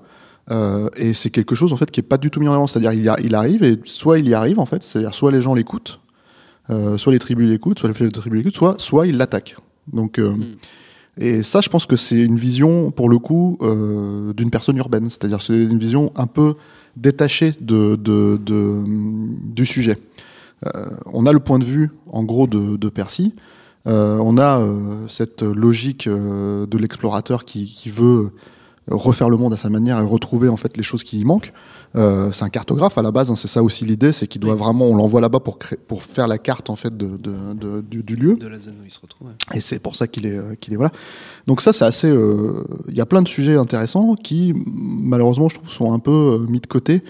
Euh, 0.51 0.91
et 0.97 1.15
c'est 1.15 1.31
quelque 1.31 1.55
chose 1.55 1.73
en 1.73 1.77
fait 1.77 1.91
qui 1.91 2.01
est 2.01 2.05
pas 2.05 2.19
du 2.19 2.31
tout 2.31 2.41
mis 2.41 2.49
en 2.49 2.53
avant. 2.53 2.67
C'est-à-dire 2.67 2.93
il, 2.93 3.35
arrive 3.35 3.63
et 3.63 3.81
soit 3.85 4.19
il 4.19 4.29
y 4.29 4.35
arrive 4.35 4.59
en 4.59 4.67
fait, 4.67 4.83
c'est-à-dire 4.83 5.15
soit 5.15 5.33
les 5.33 5.41
gens 5.41 5.55
l'écoutent, 5.55 6.01
euh, 6.71 6.99
soit 6.99 7.13
les 7.13 7.19
tribus 7.19 7.49
l'écoutent, 7.49 7.79
soit 7.79 7.89
les 7.89 8.11
tribus 8.11 8.39
l'écoutent, 8.39 8.55
soit 8.57 8.81
soit 8.81 9.07
ils 9.07 9.17
l'attaquent. 9.17 9.57
Donc 9.93 10.19
euh, 10.19 10.35
et 11.17 11.43
ça, 11.43 11.61
je 11.61 11.69
pense 11.69 11.87
que 11.87 11.97
c'est 11.97 12.21
une 12.21 12.37
vision 12.37 12.91
pour 12.91 13.09
le 13.09 13.19
coup 13.19 13.59
d'une 13.61 14.51
personne 14.51 14.77
urbaine. 14.77 15.09
C'est-à-dire 15.09 15.41
c'est 15.43 15.55
une 15.55 15.79
vision 15.79 16.13
un 16.17 16.27
peu 16.27 16.55
détachée 16.97 17.53
de, 17.61 17.97
de, 17.97 18.39
de- 18.45 18.83
du 18.87 19.65
sujet. 19.65 19.99
On 21.13 21.27
a 21.27 21.33
le 21.33 21.41
point 21.41 21.59
de 21.59 21.65
vue 21.65 21.91
en 22.11 22.25
gros 22.25 22.47
de, 22.49 22.77
de 22.77 22.89
Percy. 22.89 23.33
On 23.87 24.39
a 24.39 24.61
cette 25.07 25.43
logique 25.43 26.09
de 26.09 26.79
l'explorateur 26.79 27.45
qui, 27.45 27.67
qui 27.67 27.91
veut 27.91 28.33
refaire 28.89 29.31
le 29.31 29.37
monde 29.37 29.53
à 29.53 29.57
sa 29.57 29.69
manière 29.71 29.99
et 29.99 30.05
retrouver 30.05 30.49
en 30.49 30.57
fait 30.57 30.77
les 30.77 30.83
choses 30.83 31.03
qui 31.05 31.21
y 31.21 31.25
manquent. 31.25 31.53
Euh, 31.97 32.33
c'est 32.33 32.45
un 32.45 32.49
cartographe 32.49 32.99
à 32.99 33.03
la 33.03 33.13
base, 33.13 33.31
hein, 33.31 33.37
c'est 33.37 33.47
ça 33.49 33.63
aussi 33.63 33.85
l'idée, 33.85 34.11
c'est 34.11 34.27
qu'il 34.27 34.41
doit 34.41 34.57
vraiment, 34.57 34.87
on 34.87 34.97
l'envoie 34.97 35.21
là-bas 35.21 35.39
pour 35.41 35.59
créer, 35.61 35.79
pour 35.87 36.03
faire 36.03 36.27
la 36.27 36.39
carte 36.39 36.69
en 36.69 36.75
fait 36.77 36.95
de, 36.97 37.17
de- 37.17 37.53
de- 37.55 37.81
du, 37.83 38.03
du 38.03 38.17
lieu. 38.17 38.35
De 38.37 38.49
la 38.49 38.59
zone 38.59 38.75
où 38.83 38.85
il 38.85 38.91
se 38.91 38.99
retrouve. 39.01 39.29
ouais. 39.29 39.35
Et 39.57 39.61
c'est 39.61 39.79
pour 39.79 39.95
ça 39.95 40.09
qu'il 40.09 40.27
est, 40.27 40.37
euh, 40.37 40.55
qu'il 40.61 40.73
est 40.75 40.77
voilà. 40.77 40.91
Donc 41.47 41.61
ça, 41.61 41.73
c'est 41.73 41.85
assez. 41.85 42.09
euh, 42.09 42.65
Il 42.89 42.97
y 42.97 43.01
a 43.01 43.07
plein 43.07 43.23
de 43.23 43.29
sujets 43.29 43.57
intéressants 43.57 44.17
qui, 44.17 44.53
malheureusement, 44.67 45.49
je 45.49 45.55
trouve, 45.57 45.71
sont 45.71 45.93
un 45.93 46.01
peu 46.01 46.11
euh, 46.43 46.47
mis 46.51 46.59
de 46.61 46.67
côté 46.67 47.03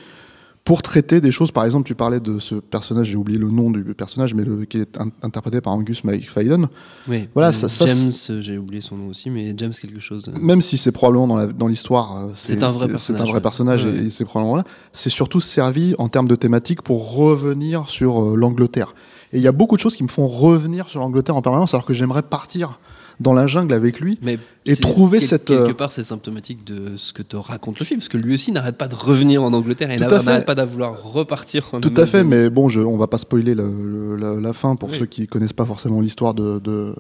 pour 0.64 0.80
traiter 0.80 1.20
des 1.20 1.30
choses. 1.30 1.50
Par 1.52 1.64
exemple, 1.66 1.86
tu 1.86 1.94
parlais 1.94 2.20
de 2.20 2.38
ce 2.38 2.54
personnage, 2.54 3.08
j'ai 3.08 3.16
oublié 3.16 3.38
le 3.38 3.50
nom 3.50 3.70
du 3.70 3.82
personnage, 3.94 4.32
mais 4.32 4.44
le, 4.44 4.64
qui 4.64 4.78
est 4.78 4.98
in- 4.98 5.10
interprété 5.22 5.60
par 5.60 5.74
Angus 5.74 6.04
McFadden. 6.04 6.68
Oui. 7.06 7.28
Voilà, 7.34 7.48
Euh, 7.50 7.52
ça- 7.52 7.68
ça, 7.68 7.84
James, 7.86 8.10
euh, 8.30 8.40
j'ai 8.40 8.56
oublié 8.56 8.80
son 8.80 8.96
nom 8.96 9.08
aussi, 9.08 9.28
mais 9.28 9.52
James 9.58 9.72
quelque 9.78 10.00
chose. 10.00 10.24
euh, 10.28 10.38
Même 10.40 10.62
si 10.62 10.78
c'est 10.78 10.90
probablement 10.92 11.26
dans 11.26 11.36
la- 11.36 11.46
dans 11.48 11.66
l'histoire, 11.66 12.16
euh, 12.16 12.32
C'est 12.34 12.62
un 12.62 12.68
vrai 12.70 12.86
C'est 12.86 12.92
personnage, 12.92 13.20
un 13.20 13.24
vrai 13.24 13.34
ouais. 13.34 13.40
personnage 13.42 13.84
Ouais, 13.84 14.04
et, 14.06 14.10
c'est 14.10 14.24
probablement 14.24 14.56
là. 14.56 14.64
C'est 14.94 15.10
surtout 15.10 15.40
servi 15.40 15.94
en 15.98 16.08
termes 16.08 16.28
de 16.28 16.34
thématique 16.36 16.80
pour 16.80 17.14
revenir 17.14 17.90
sur 17.90 18.22
euh, 18.22 18.34
l'Angleterre. 18.34 18.94
Et 19.34 19.36
il 19.38 19.42
y 19.42 19.48
a 19.48 19.52
beaucoup 19.52 19.76
de 19.76 19.80
choses 19.82 19.96
qui 19.96 20.02
me 20.02 20.08
font 20.08 20.26
revenir 20.28 20.88
sur 20.88 21.00
l'Angleterre 21.00 21.36
en 21.36 21.42
permanence, 21.42 21.74
alors 21.74 21.84
que 21.84 21.92
j'aimerais 21.92 22.22
partir 22.22 22.78
dans 23.20 23.32
la 23.32 23.46
jungle 23.46 23.72
avec 23.74 24.00
lui. 24.00 24.18
Mais 24.22 24.38
Et 24.66 24.76
trouver 24.76 25.20
cette, 25.20 25.46
quelque 25.46 25.70
euh, 25.70 25.74
part 25.74 25.92
c'est 25.92 26.04
symptomatique 26.04 26.64
de 26.64 26.96
ce 26.96 27.12
que 27.12 27.22
te 27.22 27.36
raconte 27.36 27.78
le 27.78 27.84
film 27.84 28.00
parce 28.00 28.08
que 28.08 28.16
lui 28.16 28.34
aussi 28.34 28.50
n'arrête 28.52 28.76
pas 28.76 28.88
de 28.88 28.94
revenir 28.94 29.42
en 29.42 29.52
Angleterre 29.52 29.90
et 29.90 29.96
n'arrête 29.98 30.46
pas 30.46 30.54
de 30.54 30.62
vouloir 30.62 31.02
repartir 31.12 31.68
en 31.72 31.80
Tout 31.80 31.92
à 31.96 32.06
fait, 32.06 32.24
mais 32.24 32.50
bon, 32.50 32.68
je, 32.68 32.80
on 32.80 32.96
va 32.96 33.06
pas 33.06 33.18
spoiler 33.18 33.54
le- 33.54 33.64
le- 33.70 34.16
la, 34.16 34.34
la 34.40 34.52
fin 34.52 34.76
pour 34.76 34.90
Oui. 34.90 34.96
ceux 34.98 35.06
qui 35.06 35.26
connaissent 35.26 35.52
pas 35.52 35.64
forcément 35.66 36.00
l'histoire 36.00 36.34
de, 36.34 36.58
de, 36.58 36.94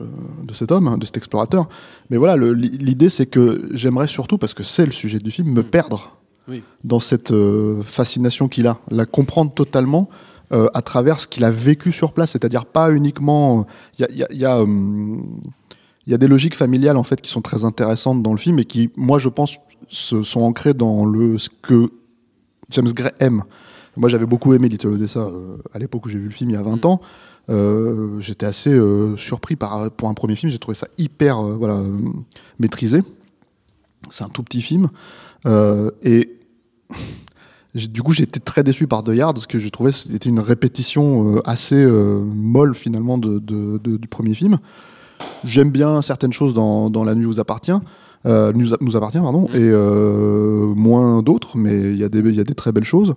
de 0.46 0.52
cet 0.54 0.70
homme, 0.72 0.88
hein, 0.88 0.98
de 0.98 1.04
cet 1.04 1.16
explorateur. 1.16 1.68
Mais 2.10 2.16
voilà, 2.16 2.36
l'idée 2.54 3.08
c'est 3.08 3.26
que 3.26 3.68
j'aimerais 3.72 4.08
surtout, 4.08 4.38
parce 4.38 4.54
que 4.54 4.62
c'est 4.62 4.86
le 4.86 4.92
sujet 4.92 5.18
du 5.18 5.30
film, 5.30 5.48
me 5.52 5.62
Mm. 5.62 5.64
perdre 5.64 6.16
Oui. 6.48 6.62
dans 6.84 7.00
cette 7.00 7.32
euh, 7.32 7.80
fascination 7.82 8.48
qu'il 8.48 8.66
a, 8.66 8.78
la 8.90 9.06
comprendre 9.06 9.52
totalement 9.52 10.08
euh, 10.52 10.68
à 10.74 10.82
travers 10.82 11.18
ce 11.20 11.26
qu'il 11.26 11.42
a 11.44 11.50
vécu 11.50 11.90
sur 11.90 12.12
place, 12.12 12.32
c'est-à-dire 12.32 12.66
pas 12.66 12.92
uniquement. 12.92 13.66
Il 13.98 14.02
y 14.02 14.04
a, 14.04 14.08
il 14.10 14.18
y 14.18 14.22
a- 14.22 14.28
il 14.30 14.38
y 14.38 14.44
a, 14.44 14.60
hum, 14.60 15.40
il 16.06 16.10
y 16.10 16.14
a 16.14 16.18
des 16.18 16.28
logiques 16.28 16.54
familiales 16.56 16.96
en 16.96 17.02
fait 17.02 17.20
qui 17.20 17.30
sont 17.30 17.40
très 17.42 17.64
intéressantes 17.64 18.22
dans 18.22 18.32
le 18.32 18.38
film 18.38 18.58
et 18.58 18.64
qui, 18.64 18.90
moi, 18.96 19.18
je 19.18 19.28
pense, 19.28 19.56
se, 19.88 20.22
sont 20.22 20.42
ancrées 20.42 20.74
dans 20.74 21.04
le 21.04 21.38
ce 21.38 21.48
que 21.62 21.90
James 22.70 22.92
Gray 22.92 23.12
aime. 23.20 23.42
Moi, 23.96 24.08
j'avais 24.08 24.26
beaucoup 24.26 24.52
aimé 24.54 24.68
Little 24.68 24.88
Odessa 24.92 25.20
euh, 25.20 25.56
à 25.72 25.78
l'époque 25.78 26.04
où 26.06 26.08
j'ai 26.08 26.18
vu 26.18 26.24
le 26.24 26.30
film 26.30 26.50
il 26.50 26.54
y 26.54 26.56
a 26.56 26.62
20 26.62 26.84
ans. 26.84 27.00
Euh, 27.50 28.18
J'étais 28.20 28.46
assez 28.46 28.70
euh, 28.70 29.16
surpris 29.16 29.54
par 29.56 29.90
pour 29.92 30.08
un 30.08 30.14
premier 30.14 30.34
film. 30.34 30.50
J'ai 30.50 30.58
trouvé 30.58 30.74
ça 30.74 30.88
hyper 30.98 31.38
euh, 31.38 31.54
voilà 31.56 31.80
maîtrisé. 32.58 33.02
C'est 34.10 34.24
un 34.24 34.28
tout 34.28 34.42
petit 34.42 34.60
film 34.62 34.88
et 36.02 36.30
du 37.74 38.02
coup 38.02 38.12
j'étais 38.12 38.40
très 38.40 38.62
déçu 38.62 38.86
par 38.86 39.02
The 39.02 39.08
Yard 39.08 39.34
parce 39.34 39.46
que 39.46 39.58
je 39.58 39.68
trouvais 39.68 39.90
que 39.90 39.96
c'était 39.96 40.28
une 40.28 40.40
répétition 40.40 41.40
assez 41.44 41.86
molle 41.86 42.74
finalement 42.74 43.18
de, 43.18 43.38
de- 43.38 43.78
de- 43.78 43.96
du 43.96 44.08
premier 44.08 44.34
film. 44.34 44.58
J'aime 45.44 45.70
bien 45.70 46.02
certaines 46.02 46.32
choses 46.32 46.54
dans, 46.54 46.90
dans 46.90 47.04
La 47.04 47.14
Nuit 47.14 47.24
vous 47.26 47.40
appartient. 47.40 47.72
Euh, 48.26 48.52
nous, 48.54 48.72
appartient 48.96 49.18
pardon 49.18 49.48
et 49.48 49.58
euh, 49.58 50.72
moins 50.74 51.22
d'autres 51.22 51.58
mais 51.58 51.92
il 51.92 51.96
y 51.98 52.04
a 52.04 52.08
des 52.08 52.20
il 52.20 52.34
y 52.34 52.40
a 52.40 52.44
des 52.44 52.54
très 52.54 52.72
belles 52.72 52.82
choses 52.84 53.14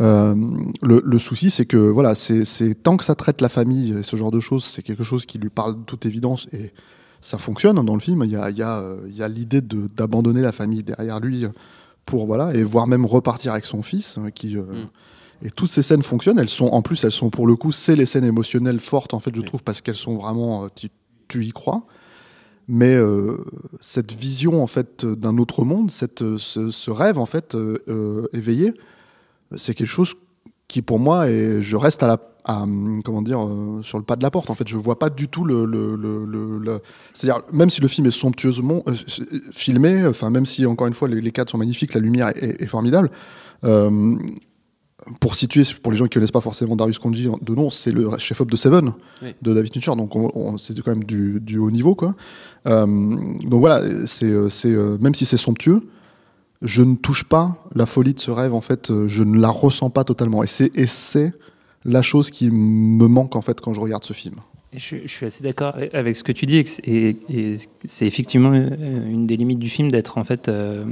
euh, 0.00 0.34
le, 0.82 1.00
le 1.04 1.18
souci, 1.18 1.50
c'est 1.50 1.64
que 1.66 1.76
voilà, 1.76 2.14
c'est 2.16 2.44
c'est- 2.44 2.74
tant 2.74 2.96
que 2.96 3.04
ça 3.04 3.14
traite 3.16 3.40
la 3.40 3.48
famille 3.48 3.96
et 3.98 4.02
ce 4.04 4.14
genre 4.16 4.30
de 4.30 4.38
choses, 4.40 4.64
c'est 4.64 4.82
quelque 4.82 5.02
chose 5.04 5.26
qui 5.26 5.38
lui 5.38 5.48
parle 5.50 5.74
de 5.76 5.82
toute 5.84 6.06
évidence 6.06 6.46
et 6.52 6.72
ça 7.20 7.36
fonctionne 7.38 7.78
hein, 7.78 7.84
dans 7.84 7.94
le 7.94 8.00
film. 8.00 8.22
Il 8.24 8.30
y 8.30 8.36
a, 8.36 8.48
il 8.50 8.56
y 8.56 8.62
a, 8.62 8.78
euh, 8.78 8.98
il 9.08 9.16
y 9.16 9.22
a 9.24 9.28
l'idée 9.28 9.60
de- 9.60 9.88
d'abandonner 9.96 10.40
la 10.40 10.52
famille 10.52 10.84
derrière 10.84 11.18
lui 11.18 11.46
pour 12.06 12.26
voilà 12.26 12.54
et 12.54 12.62
voire 12.62 12.86
même 12.86 13.04
repartir 13.06 13.52
avec 13.52 13.64
son 13.64 13.82
fils 13.82 14.16
euh, 14.18 14.30
qui 14.30 14.56
euh, 14.56 14.62
et 15.44 15.50
toutes 15.50 15.70
ces 15.70 15.82
scènes 15.82 16.02
fonctionnent. 16.04 16.38
Elles 16.38 16.48
sont 16.48 16.66
en 16.66 16.80
plus, 16.82 17.02
elles 17.04 17.10
sont 17.12 17.30
pour 17.30 17.46
le 17.48 17.56
coup, 17.56 17.72
c'est 17.72 17.96
les 17.96 18.06
scènes 18.06 18.24
émotionnelles 18.24 18.80
fortes 18.80 19.14
en 19.14 19.20
fait, 19.20 19.34
je 19.34 19.40
trouve, 19.42 19.62
parce 19.64 19.80
qu'elles 19.82 19.94
sont 19.96 20.16
vraiment, 20.16 20.64
euh, 20.64 20.68
tu, 20.76 20.90
tu 21.28 21.44
y 21.44 21.52
crois. 21.52 21.84
Mais 22.68 22.94
euh, 22.94 23.38
cette 23.80 24.12
vision 24.12 24.62
en 24.62 24.66
fait 24.66 25.06
d'un 25.06 25.38
autre 25.38 25.64
monde, 25.64 25.90
cette, 25.90 26.22
ce, 26.36 26.90
rêve 26.90 27.18
en 27.18 27.24
fait 27.24 27.54
euh, 27.54 27.78
euh, 27.88 28.28
éveillé, 28.34 28.74
c'est 29.56 29.74
quelque 29.74 29.88
chose 29.88 30.14
qui 30.68 30.82
pour 30.82 30.98
moi 30.98 31.30
et 31.30 31.62
je 31.62 31.76
reste 31.76 32.02
à 32.02 32.06
la 32.06 32.18
comment 33.04 33.20
dire 33.20 33.46
sur 33.82 33.98
le 33.98 34.04
pas 34.04 34.16
de 34.16 34.22
la 34.22 34.30
porte 34.30 34.48
en 34.48 34.54
fait 34.54 34.66
je 34.66 34.78
vois 34.78 34.98
pas 34.98 35.10
du 35.10 35.28
tout 35.28 35.44
le, 35.44 35.66
le, 35.66 35.96
le, 35.96 36.80
c'est-à-dire 37.12 37.42
même 37.52 37.68
si 37.68 37.82
le 37.82 37.88
film 37.88 38.06
est 38.06 38.10
somptueusement 38.10 38.82
filmé 39.50 40.06
enfin 40.06 40.30
même 40.30 40.46
si 40.46 40.64
encore 40.64 40.86
une 40.86 40.94
fois 40.94 41.08
les, 41.08 41.30
cadres 41.30 41.50
sont 41.50 41.58
magnifiques 41.58 41.92
la 41.92 42.00
lumière 42.00 42.32
est, 42.36 42.66
formidable 42.66 43.10
pour 45.20 45.34
situer 45.36 45.62
pour 45.82 45.92
les 45.92 45.98
gens 45.98 46.06
qui 46.06 46.14
connaissent 46.14 46.32
pas 46.32 46.40
forcément 46.40 46.74
Darius 46.76 46.98
Konji 46.98 47.28
de 47.40 47.54
nom 47.54 47.70
c'est 47.70 47.92
le 47.92 48.10
chef-op 48.18 48.50
de 48.50 48.56
Seven 48.56 48.92
Oui. 49.22 49.34
de 49.42 49.54
David 49.54 49.72
Fincher. 49.72 49.94
Donc 49.96 50.16
on, 50.16 50.30
on- 50.34 50.58
c'est 50.58 50.74
quand 50.80 50.90
même 50.90 51.04
du, 51.04 51.38
du 51.40 51.58
haut 51.58 51.70
niveau 51.70 51.94
quoi. 51.94 52.14
Euh, 52.66 52.84
donc 52.86 53.60
voilà 53.60 54.06
c'est 54.06 54.26
euh, 54.26 54.48
c'est 54.48 54.72
euh, 54.72 54.98
même 55.00 55.14
si 55.14 55.24
c'est 55.24 55.36
somptueux 55.36 55.82
je 56.62 56.82
ne 56.82 56.96
touche 56.96 57.22
pas 57.24 57.64
la 57.76 57.86
folie 57.86 58.14
de 58.14 58.18
ce 58.20 58.32
rêve 58.32 58.52
en 58.54 58.60
fait 58.60 58.90
je 59.06 59.22
ne 59.22 59.38
la 59.38 59.48
ressens 59.50 59.90
pas 59.90 60.02
totalement. 60.04 60.42
Et 60.42 60.48
c'est 60.48 60.76
et 60.76 60.88
c'est 60.88 61.32
la 61.84 62.02
chose 62.02 62.30
qui 62.30 62.50
me 62.50 63.06
manque 63.06 63.36
en 63.36 63.42
fait 63.42 63.60
quand 63.60 63.72
je 63.74 63.80
regarde 63.80 64.02
ce 64.04 64.12
film. 64.12 64.34
Et 64.72 64.80
Je, 64.80 64.96
je 65.04 65.08
suis 65.08 65.24
assez 65.24 65.42
d'accord 65.44 65.76
avec 65.94 66.16
ce 66.16 66.22
que 66.24 66.32
tu 66.32 66.44
dis, 66.44 66.56
et 66.58 66.64
c'est- 66.64 66.82
et, 66.86 67.16
et 67.30 67.54
c'est 67.86 68.06
effectivement 68.06 68.52
une 68.52 69.26
des 69.26 69.36
limites 69.38 69.60
du 69.60 69.70
film 69.70 69.90
d'être 69.90 70.18
en 70.18 70.24
fait, 70.24 70.48
euh, 70.48 70.84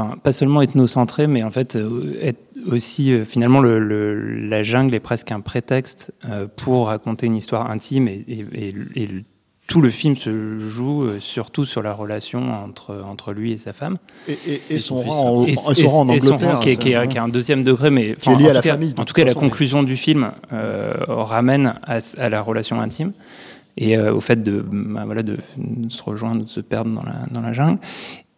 enfin 0.00 0.16
pas 0.16 0.32
seulement 0.32 0.62
ethnocentré, 0.62 1.26
mais 1.26 1.42
en 1.42 1.50
fait 1.50 1.76
euh, 1.76 2.18
être 2.22 2.40
aussi 2.70 3.12
euh, 3.12 3.24
finalement 3.24 3.60
le, 3.60 3.78
le- 3.78 4.48
la 4.48 4.62
jungle 4.62 4.94
est 4.94 5.00
presque 5.00 5.32
un 5.32 5.40
prétexte 5.40 6.12
euh, 6.28 6.46
pour 6.56 6.86
raconter 6.86 7.26
une 7.26 7.36
histoire 7.36 7.70
intime 7.70 8.08
et, 8.08 8.24
et- 8.28 8.44
et- 8.54 8.74
et 8.96 9.06
le- 9.06 9.22
tout 9.66 9.80
le 9.80 9.90
film 9.90 10.16
se 10.16 10.58
joue 10.58 11.06
surtout 11.20 11.64
sur 11.64 11.80
la 11.80 11.92
relation 11.92 12.52
entre 12.52 13.04
entre 13.06 13.32
lui 13.32 13.52
et 13.52 13.56
sa 13.58 13.72
femme. 13.72 13.98
et, 14.26 14.32
et, 14.48 14.62
Et 14.70 14.78
son 14.78 14.96
rang 14.96 15.42
en, 15.42 15.46
Et- 15.46 15.52
et 15.52 15.56
son 15.56 15.86
rang 15.88 16.08
en 16.08 16.18
son 16.18 16.32
Angleterre 16.32 16.58
qui, 16.60 16.70
est, 16.70 16.86
est 16.90 17.18
un 17.18 17.28
deuxième 17.28 17.62
degré, 17.62 17.88
mais 17.90 18.14
Qui 18.16 18.30
est 18.30 18.32
enfin, 18.32 18.38
lié 18.40 18.46
en 18.46 18.50
à 18.50 18.52
la 18.54 18.60
tout 18.62 18.66
cas- 18.68 18.72
famille, 18.74 18.94
En 18.98 19.04
tout 19.04 19.14
cas, 19.14 19.24
la 19.24 19.34
conclusion 19.34 19.84
du 19.84 19.96
film 19.96 20.32
euh, 20.52 20.94
ramène 21.06 21.74
à, 21.84 21.98
à 22.18 22.28
la 22.28 22.42
relation 22.42 22.80
intime 22.80 23.12
et 23.76 23.96
euh, 23.96 24.12
au 24.12 24.20
fait 24.20 24.42
de, 24.42 24.60
bah, 24.72 25.04
voilà, 25.06 25.22
de, 25.22 25.36
de 25.56 25.88
se 25.92 26.02
rejoindre, 26.02 26.42
de 26.42 26.48
se 26.48 26.58
perdre 26.60 26.90
dans 26.92 27.04
la, 27.04 27.26
dans 27.30 27.40
la 27.40 27.52
jungle. 27.52 27.78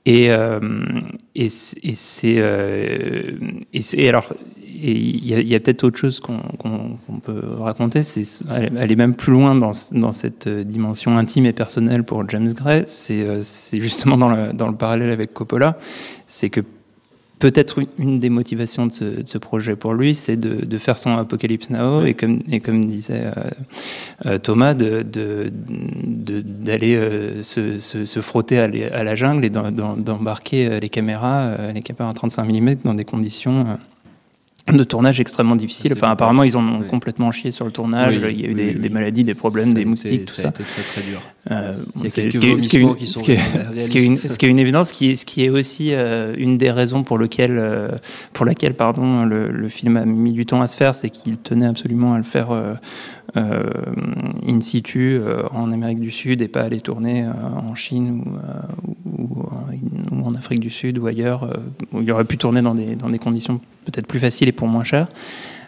Et, 0.04 0.32
euh, 0.32 0.59
et, 1.37 1.44
et 1.44 1.94
c'est 1.94 2.35
euh, 2.38 3.30
et 3.73 4.09
alors 4.09 4.32
il 4.64 5.25
y 5.25 5.54
a, 5.54 5.61
peut-être 5.61 5.85
autre 5.85 5.97
chose 5.97 6.18
qu'on 6.18 7.21
peut 7.23 7.40
raconter 7.61 8.02
c'est 8.02 8.25
aller 8.50 8.97
même 8.97 9.14
plus 9.14 9.32
loin 9.32 9.54
dans 9.54 9.71
dans 9.92 10.11
cette 10.11 10.49
dimension 10.49 11.16
intime 11.16 11.47
et 11.47 11.52
personnelle 11.52 12.02
pour 12.02 12.28
James 12.30 12.52
Gray 12.52 12.85
euh, 13.11 13.38
c'est 13.42 13.80
justement 13.80 14.18
dans 14.18 14.28
le 14.28 14.52
dans 14.52 14.66
le 14.66 14.75
parallèle 14.75 15.11
avec 15.11 15.32
Coppola 15.32 15.78
c'est 16.26 16.50
que 16.50 16.62
peut-être 17.42 17.80
une- 17.99 18.20
des 18.20 18.30
motivations 18.30 18.87
de 18.87 18.92
ce, 18.92 19.04
de 19.04 19.26
ce 19.26 19.37
projet 19.38 19.75
pour 19.75 19.94
lui, 19.94 20.14
c'est 20.14 20.37
de, 20.37 20.64
de 20.64 20.78
faire 20.78 20.96
son 20.96 21.11
Apocalypse 21.18 21.70
Now 21.70 22.04
et 22.04 22.14
comme 22.14 22.38
et 22.50 22.61
comme 22.61 22.84
disait 22.84 23.25
euh, 23.26 23.32
euh, 24.26 24.38
Thomas, 24.38 24.75
de- 24.75 25.04
d'aller 26.68 26.94
euh, 26.94 27.42
se, 27.42 27.80
se, 27.80 28.04
se 28.04 28.20
frotter 28.20 28.58
à, 28.61 28.68
les- 28.68 28.84
à 28.84 29.02
la 29.02 29.14
jungle 29.16 29.44
et 29.44 29.50
d'embarquer 29.50 30.78
les 30.80 30.88
caméras, 30.88 31.56
les 31.75 31.82
caméras 31.82 32.12
35 32.12 32.44
mm 32.49 32.75
dans 32.84 32.94
des 32.94 33.04
conditions 33.04 33.66
de 34.69 34.85
tournage 34.85 35.19
extrêmement 35.21 35.57
difficiles. 35.57 35.90
C'est 35.90 35.97
Enfin, 35.99 36.11
apparemment, 36.12 36.45
ils 36.45 36.57
en 36.57 36.66
ont 36.66 36.83
complètement 36.83 37.33
chié 37.33 37.50
sur 37.50 37.64
le 37.64 37.73
tournage. 37.73 38.16
Oui, 38.23 38.33
il 38.35 38.40
y 38.40 38.45
a 38.45 38.47
eu 38.47 38.49
oui, 38.50 38.54
des, 38.54 38.66
oui, 38.69 38.75
des 38.75 38.88
oui. 38.88 38.95
maladies, 38.95 39.25
des 39.25 39.35
problèmes, 39.35 39.66
Ça 39.66 39.71
a 39.73 39.75
des 39.75 39.85
moustiques, 39.85 40.25
tout 40.26 40.35
ça 40.35 40.42
a 40.42 40.45
ça. 40.45 40.49
été 40.50 40.62
très 40.62 40.83
très 40.83 41.02
dur. 41.02 41.21
Euh, 41.50 41.75
Il 41.97 42.02
y 42.04 42.07
a 42.07 42.09
c'est- 42.11 42.23
quelques 42.23 42.35
ce 42.35 42.38
qui 42.38 42.47
est- 42.47 42.50
une- 42.50 42.57
vomissements 42.57 42.95
qui 42.95 43.07
sont 43.09 43.21
ce 43.21 43.25
qui 43.25 43.33
est- 43.33 43.37
réalistes. 43.37 43.87
ce 43.87 43.90
qui 43.90 43.99
est 43.99 44.07
une- 44.07 44.16
ce 44.16 44.38
qui 44.38 44.47
est 44.47 44.49
une 44.49 44.59
évidence, 44.61 44.88
ce 44.90 44.92
qui 44.95 45.11
est, 45.11 45.16
ce 45.16 45.26
qui 45.26 45.45
est 45.45 45.49
aussi 45.50 45.88
euh, 45.92 46.35
une 46.38 46.59
des 46.59 46.71
raisons 46.71 47.02
pour, 47.02 47.19
lequel, 47.19 47.59
euh, 47.59 47.88
pour 48.33 48.47
laquelle 48.47 48.75
pardon, 48.75 49.25
le, 49.25 49.50
le 49.50 49.69
film 49.69 49.97
a 49.97 50.04
mis 50.04 50.33
du 50.33 50.47
temps 50.47 50.62
à 50.62 50.69
se 50.69 50.76
faire, 50.76 50.95
c'est 50.95 51.11
qu'il 51.11 51.38
tenait 51.38 51.66
absolument 51.66 52.14
à 52.14 52.19
le 52.19 52.23
faire 52.23 52.50
in 53.35 54.61
situ 54.61 55.19
en 55.52 55.71
Amérique 55.71 56.00
du 56.00 56.11
Sud 56.11 56.42
et 56.42 56.49
pas 56.49 56.62
aller 56.62 56.81
tourner 56.81 57.25
euh, 57.25 57.31
en 57.69 57.75
Chine 57.75 58.23
ou, 59.07 59.23
ou, 59.23 59.42
en- 59.42 60.16
ou 60.16 60.26
en 60.26 60.35
Afrique 60.35 60.61
du 60.61 60.71
Sud 60.71 60.99
ou 60.99 61.07
ailleurs, 61.07 61.49
où 61.92 62.00
il 62.02 62.11
aurait 62.12 62.25
pu 62.25 62.37
tourner 62.38 62.62
dans 62.62 62.75
des, 62.75 62.95
dans 62.97 63.09
des 63.11 63.19
conditions 63.19 63.61
peut-être 63.85 64.07
plus 64.07 64.19
faciles 64.21 64.49
et 64.49 64.53
pour 64.53 64.69
moins 64.69 64.85
cher. 64.85 65.09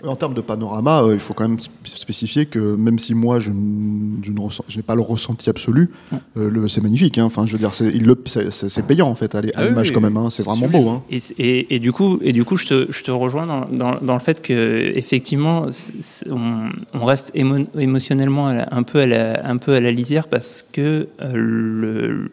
En 0.07 0.17
termes 0.17 0.35
de 0.35 0.43
panorama, 0.43 1.01
euh, 1.03 1.15
il 1.15 1.19
faut 1.19 1.33
quand 1.33 1.49
même 1.49 1.57
sp- 1.57 1.71
spécifier 1.87 2.45
que 2.45 2.59
même 2.77 2.99
si 2.99 3.15
moi 3.15 3.41
je, 3.41 3.49
n- 3.49 4.19
je 4.23 4.33
ne 4.33 4.39
ressens- 4.39 4.65
je 4.69 4.77
n'ai 4.77 4.83
pas 4.83 4.95
le 4.95 5.01
ressenti 5.01 5.49
absolu, 5.49 5.89
euh, 6.37 6.51
le- 6.51 6.69
c'est 6.69 6.83
magnifique. 6.83 7.17
hein. 7.17 7.25
Enfin, 7.25 7.47
je 7.47 7.53
veux 7.53 7.59
dire, 7.59 7.73
c'est 7.73 7.87
il 7.89 8.05
le- 8.05 8.21
c'est- 8.27 8.51
c'est- 8.51 8.69
c'est 8.69 8.83
payant 8.83 9.07
en 9.09 9.15
fait 9.15 9.35
à 9.35 9.39
Ah 9.55 9.63
oui, 9.63 9.69
l'image 9.71 9.93
quand 9.93 10.03
même. 10.03 10.19
hein. 10.19 10.29
C'est 10.29 10.43
c'est 10.43 10.43
vraiment 10.51 10.67
sublime. 10.67 10.85
beau. 10.85 10.91
hein. 10.91 11.03
Et, 11.11 11.21
et, 11.39 11.75
et 11.77 11.79
du 11.79 11.91
coup, 11.93 12.19
et 12.21 12.35
du 12.35 12.45
coup, 12.45 12.59
je 12.59 12.67
te, 12.67 12.93
je 12.93 13.03
te 13.03 13.11
rejoins 13.11 13.47
dans, 13.47 13.65
dans, 13.65 13.99
dans 14.03 14.13
le 14.13 14.21
fait 14.21 14.43
que 14.43 14.93
effectivement, 14.95 15.69
c'est- 15.71 15.95
c'est- 16.01 16.31
on, 16.31 16.69
on 16.93 17.05
reste 17.07 17.35
émo- 17.35 17.67
émotionnellement 17.79 18.53
la- 18.53 18.69
un 18.73 18.83
peu 18.83 18.99
à 19.01 19.07
la, 19.07 19.49
un 19.49 19.57
peu 19.57 19.73
à 19.73 19.81
la 19.81 19.91
lisière 19.91 20.29
parce 20.29 20.67
que 20.71 21.09
euh, 21.23 21.33
le, 21.35 22.31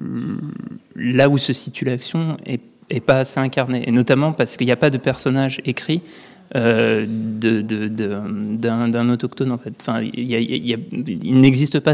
là 0.98 1.30
où 1.30 1.38
se 1.38 1.54
situe 1.54 1.86
l'action 1.86 2.36
est, 2.46 2.60
est 2.92 3.00
pas 3.00 3.20
assez 3.20 3.40
incarné, 3.40 3.84
et 3.88 3.92
notamment 3.92 4.32
parce 4.34 4.58
qu'il 4.58 4.68
n'y 4.68 4.72
a 4.74 4.76
pas 4.78 4.90
de 4.90 4.98
personnage 4.98 5.62
écrit 5.66 6.02
euh, 6.54 7.06
de, 7.08 7.62
de- 7.62 7.88
de- 7.88 8.18
d'un, 8.58 9.10
autochtone 9.10 9.54
en 9.54 9.58
fait. 9.58 9.74
Enfin, 9.80 10.02
y 10.02 10.36
a- 10.36 10.40
il 10.40 10.68
y 10.68 10.74
a- 10.74 10.78
il 11.24 11.40
n'existe 11.40 11.80
pas. 11.80 11.94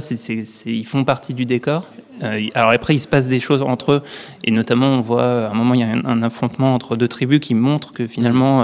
ils 0.66 0.86
font 0.86 1.04
partie 1.04 1.34
du 1.36 1.46
décor. 1.46 1.86
Euh, 2.24 2.42
alors 2.56 2.72
après, 2.72 2.96
il 2.96 3.00
se 3.00 3.08
passe 3.08 3.28
des 3.28 3.40
choses 3.40 3.62
entre 3.62 3.92
eux, 3.92 4.02
et 4.44 4.50
notamment 4.50 4.88
on 4.88 5.02
voit 5.02 5.46
à 5.48 5.52
un 5.52 5.54
moment 5.54 5.76
il 5.76 5.82
y 5.82 5.84
a 5.84 5.90
un, 5.90 6.04
un 6.06 6.24
affrontement 6.24 6.74
entre 6.74 6.96
deux 6.96 7.08
tribus 7.08 7.40
qui 7.40 7.54
montre 7.54 7.94
que 7.94 8.08
finalement 8.08 8.64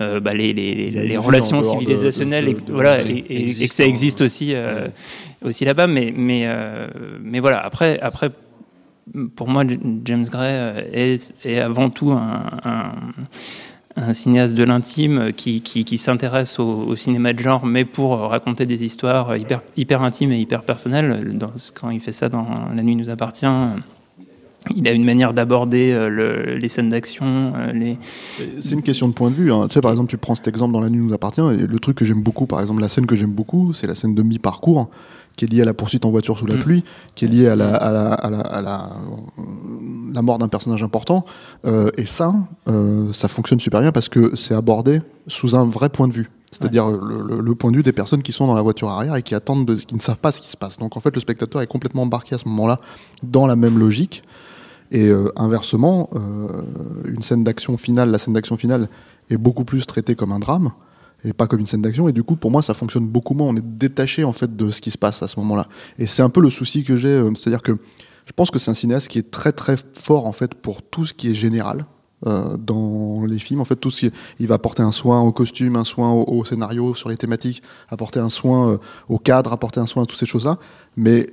euh, 0.00 0.20
bah, 0.20 0.32
les, 0.32 1.18
relations 1.18 1.60
civilisationnelles, 1.62 2.48
et, 2.48 2.56
voilà, 2.68 3.02
et, 3.02 3.10
et- 3.28 3.42
et 3.62 3.66
que 3.68 3.74
ça 3.74 3.84
existe 3.84 4.22
aussi 4.22 4.54
euh, 4.54 4.88
aussi 5.44 5.66
là-bas. 5.66 5.86
Mais 5.86 6.14
mais 6.16 6.48
mais 7.22 7.40
voilà. 7.40 7.58
Après 7.62 8.00
après 8.00 8.30
pour 9.36 9.48
moi, 9.48 9.64
James 10.04 10.24
Gray 10.24 10.52
euh, 10.52 10.82
est, 11.44 11.58
avant 11.58 11.90
tout 11.90 12.12
un, 12.12 12.52
cinéaste 14.14 14.54
de 14.54 14.64
l'intime 14.64 15.32
qui, 15.36 15.60
qui, 15.60 15.98
s'intéresse 15.98 16.58
au, 16.58 16.96
cinéma 16.96 17.32
de 17.32 17.40
genre, 17.40 17.66
mais 17.66 17.84
pour 17.84 18.12
raconter 18.18 18.64
des 18.64 18.84
histoires 18.84 19.36
hyper, 19.36 20.02
intimes 20.02 20.32
et 20.32 20.38
hyper 20.38 20.62
personnelles. 20.62 21.36
Quand 21.74 21.90
il 21.90 22.00
fait 22.00 22.12
ça 22.12 22.28
dans 22.28 22.46
La 22.74 22.82
nuit 22.82 22.96
nous 22.96 23.10
appartient, 23.10 23.46
euh, 23.46 23.66
il 24.74 24.86
a 24.86 24.92
une 24.92 25.04
manière 25.04 25.34
d'aborder 25.34 25.92
euh, 25.92 26.08
le- 26.08 26.56
les 26.56 26.68
scènes 26.68 26.90
d'action, 26.90 27.52
euh, 27.56 27.94
C'est 28.60 28.74
une 28.74 28.82
question 28.82 29.08
de 29.08 29.12
point 29.12 29.30
de 29.30 29.34
vue. 29.34 29.52
hein. 29.52 29.66
Tu 29.68 29.74
sais, 29.74 29.80
par 29.80 29.90
exemple, 29.90 30.10
tu 30.10 30.18
prends 30.18 30.34
cet 30.34 30.48
exemple 30.48 30.72
dans 30.72 30.80
La 30.80 30.88
nuit 30.88 31.04
nous 31.04 31.12
appartient, 31.12 31.40
le 31.40 31.78
truc 31.78 31.96
que 31.96 32.04
j'aime 32.04 32.22
beaucoup, 32.22 32.46
par 32.46 32.60
exemple, 32.60 32.80
la 32.80 32.88
scène 32.88 33.06
que 33.06 33.16
j'aime 33.16 33.32
beaucoup, 33.32 33.72
c'est 33.72 33.86
la 33.86 33.94
scène 33.94 34.14
de 34.14 34.22
mi-parcours, 34.22 34.88
qui 35.36 35.44
est 35.46 35.48
liée 35.48 35.62
à 35.62 35.64
la 35.64 35.74
poursuite 35.74 36.04
en 36.04 36.10
voiture 36.10 36.38
sous 36.38 36.46
la 36.46 36.56
Mm. 36.56 36.60
pluie, 36.60 36.84
qui 37.14 37.24
est 37.24 37.28
liée 37.28 37.48
à 37.48 37.56
la, 37.56 37.74
à 37.76 37.92
la, 37.92 38.12
à 38.14 38.30
la, 38.30 38.40
à 38.40 38.60
la, 38.60 38.88
la 40.12 40.22
mort 40.22 40.38
d'un 40.38 40.48
personnage 40.48 40.82
important. 40.82 41.24
Euh, 41.64 41.90
et 41.96 42.04
ça, 42.04 42.34
euh, 42.68 43.12
ça 43.12 43.28
fonctionne 43.28 43.60
super 43.60 43.80
bien 43.80 43.92
parce 43.92 44.08
que 44.08 44.34
c'est 44.36 44.54
abordé 44.54 45.00
sous 45.26 45.54
un 45.56 45.64
vrai 45.64 45.88
point 45.88 46.08
de 46.08 46.12
vue. 46.12 46.30
C'est-à-dire 46.52 46.90
le, 46.90 47.22
le- 47.22 47.40
le 47.40 47.54
point 47.54 47.70
de 47.70 47.76
vue 47.76 47.82
des 47.84 47.92
personnes 47.92 48.22
qui 48.22 48.32
sont 48.32 48.46
dans 48.48 48.54
la 48.54 48.62
voiture 48.62 48.88
arrière 48.90 49.14
et 49.14 49.22
qui 49.22 49.34
attendent, 49.36 49.66
de, 49.66 49.76
qui 49.76 49.94
ne 49.94 50.00
savent 50.00 50.18
pas 50.18 50.32
ce 50.32 50.40
qui 50.40 50.48
se 50.48 50.56
passe. 50.56 50.78
Donc 50.78 50.96
en 50.96 51.00
fait, 51.00 51.14
le 51.14 51.20
spectateur 51.20 51.62
est 51.62 51.66
complètement 51.68 52.02
embarqué 52.02 52.34
à 52.34 52.38
ce 52.38 52.48
moment-là 52.48 52.80
dans 53.22 53.46
la 53.46 53.54
même 53.56 53.78
logique. 53.78 54.24
Et 54.90 55.06
euh, 55.08 55.30
inversement, 55.36 56.10
une 57.04 57.22
scène 57.22 57.44
d'action 57.44 57.76
finale, 57.76 58.10
la 58.10 58.18
scène 58.18 58.34
d'action 58.34 58.56
finale 58.56 58.88
est 59.30 59.36
beaucoup 59.36 59.64
plus 59.64 59.86
traitée 59.86 60.16
comme 60.16 60.32
un 60.32 60.40
drame 60.40 60.72
et 61.24 61.32
pas 61.32 61.46
comme 61.46 61.60
une 61.60 61.66
scène 61.66 61.82
d'action. 61.82 62.08
Et 62.08 62.12
du 62.12 62.22
coup, 62.22 62.36
pour 62.36 62.50
moi, 62.50 62.62
ça 62.62 62.74
fonctionne 62.74 63.06
beaucoup 63.06 63.34
moins. 63.34 63.48
On 63.48 63.56
est 63.56 63.64
détaché 63.64 64.24
en 64.24 64.32
fait 64.32 64.56
de 64.56 64.70
ce 64.70 64.80
qui 64.80 64.90
se 64.90 64.98
passe 64.98 65.22
à 65.22 65.28
ce 65.28 65.38
moment-là. 65.40 65.68
Et 65.98 66.06
c'est 66.06 66.22
un 66.22 66.30
peu 66.30 66.40
le 66.40 66.50
souci 66.50 66.84
que 66.84 66.96
j'ai, 66.96 67.08
euh, 67.08 67.30
c'est-à-dire 67.34 67.62
que 67.62 67.78
je 68.26 68.32
pense 68.32 68.50
que 68.50 68.58
c'est 68.58 68.70
un 68.70 68.74
cinéaste 68.74 69.08
qui 69.08 69.18
est 69.18 69.30
très 69.30 69.52
très 69.52 69.76
fort 69.94 70.26
en 70.26 70.32
fait 70.32 70.54
pour 70.54 70.82
tout 70.82 71.04
ce 71.04 71.14
qui 71.14 71.30
est 71.30 71.34
général. 71.34 71.86
euh, 72.26 72.56
dans 72.56 73.24
les 73.24 73.38
films, 73.38 73.60
en 73.60 73.64
fait, 73.64 73.76
tout 73.76 73.90
ce 73.90 74.06
qui, 74.06 74.12
il 74.38 74.46
va 74.46 74.56
apporter 74.56 74.82
un 74.82 74.92
soin 74.92 75.20
au 75.20 75.32
costume, 75.32 75.76
un 75.76 75.84
soin 75.84 76.10
au, 76.12 76.24
au 76.24 76.44
scénario, 76.44 76.94
sur 76.94 77.08
les 77.08 77.16
thématiques, 77.16 77.62
apporter 77.88 78.20
un 78.20 78.28
soin 78.28 78.72
euh, 78.72 78.78
au 79.08 79.18
cadre, 79.18 79.52
apporter 79.52 79.80
un 79.80 79.86
soin 79.86 80.02
à 80.02 80.06
toutes 80.06 80.18
ces 80.18 80.26
choses-là. 80.26 80.58
Mais 80.96 81.32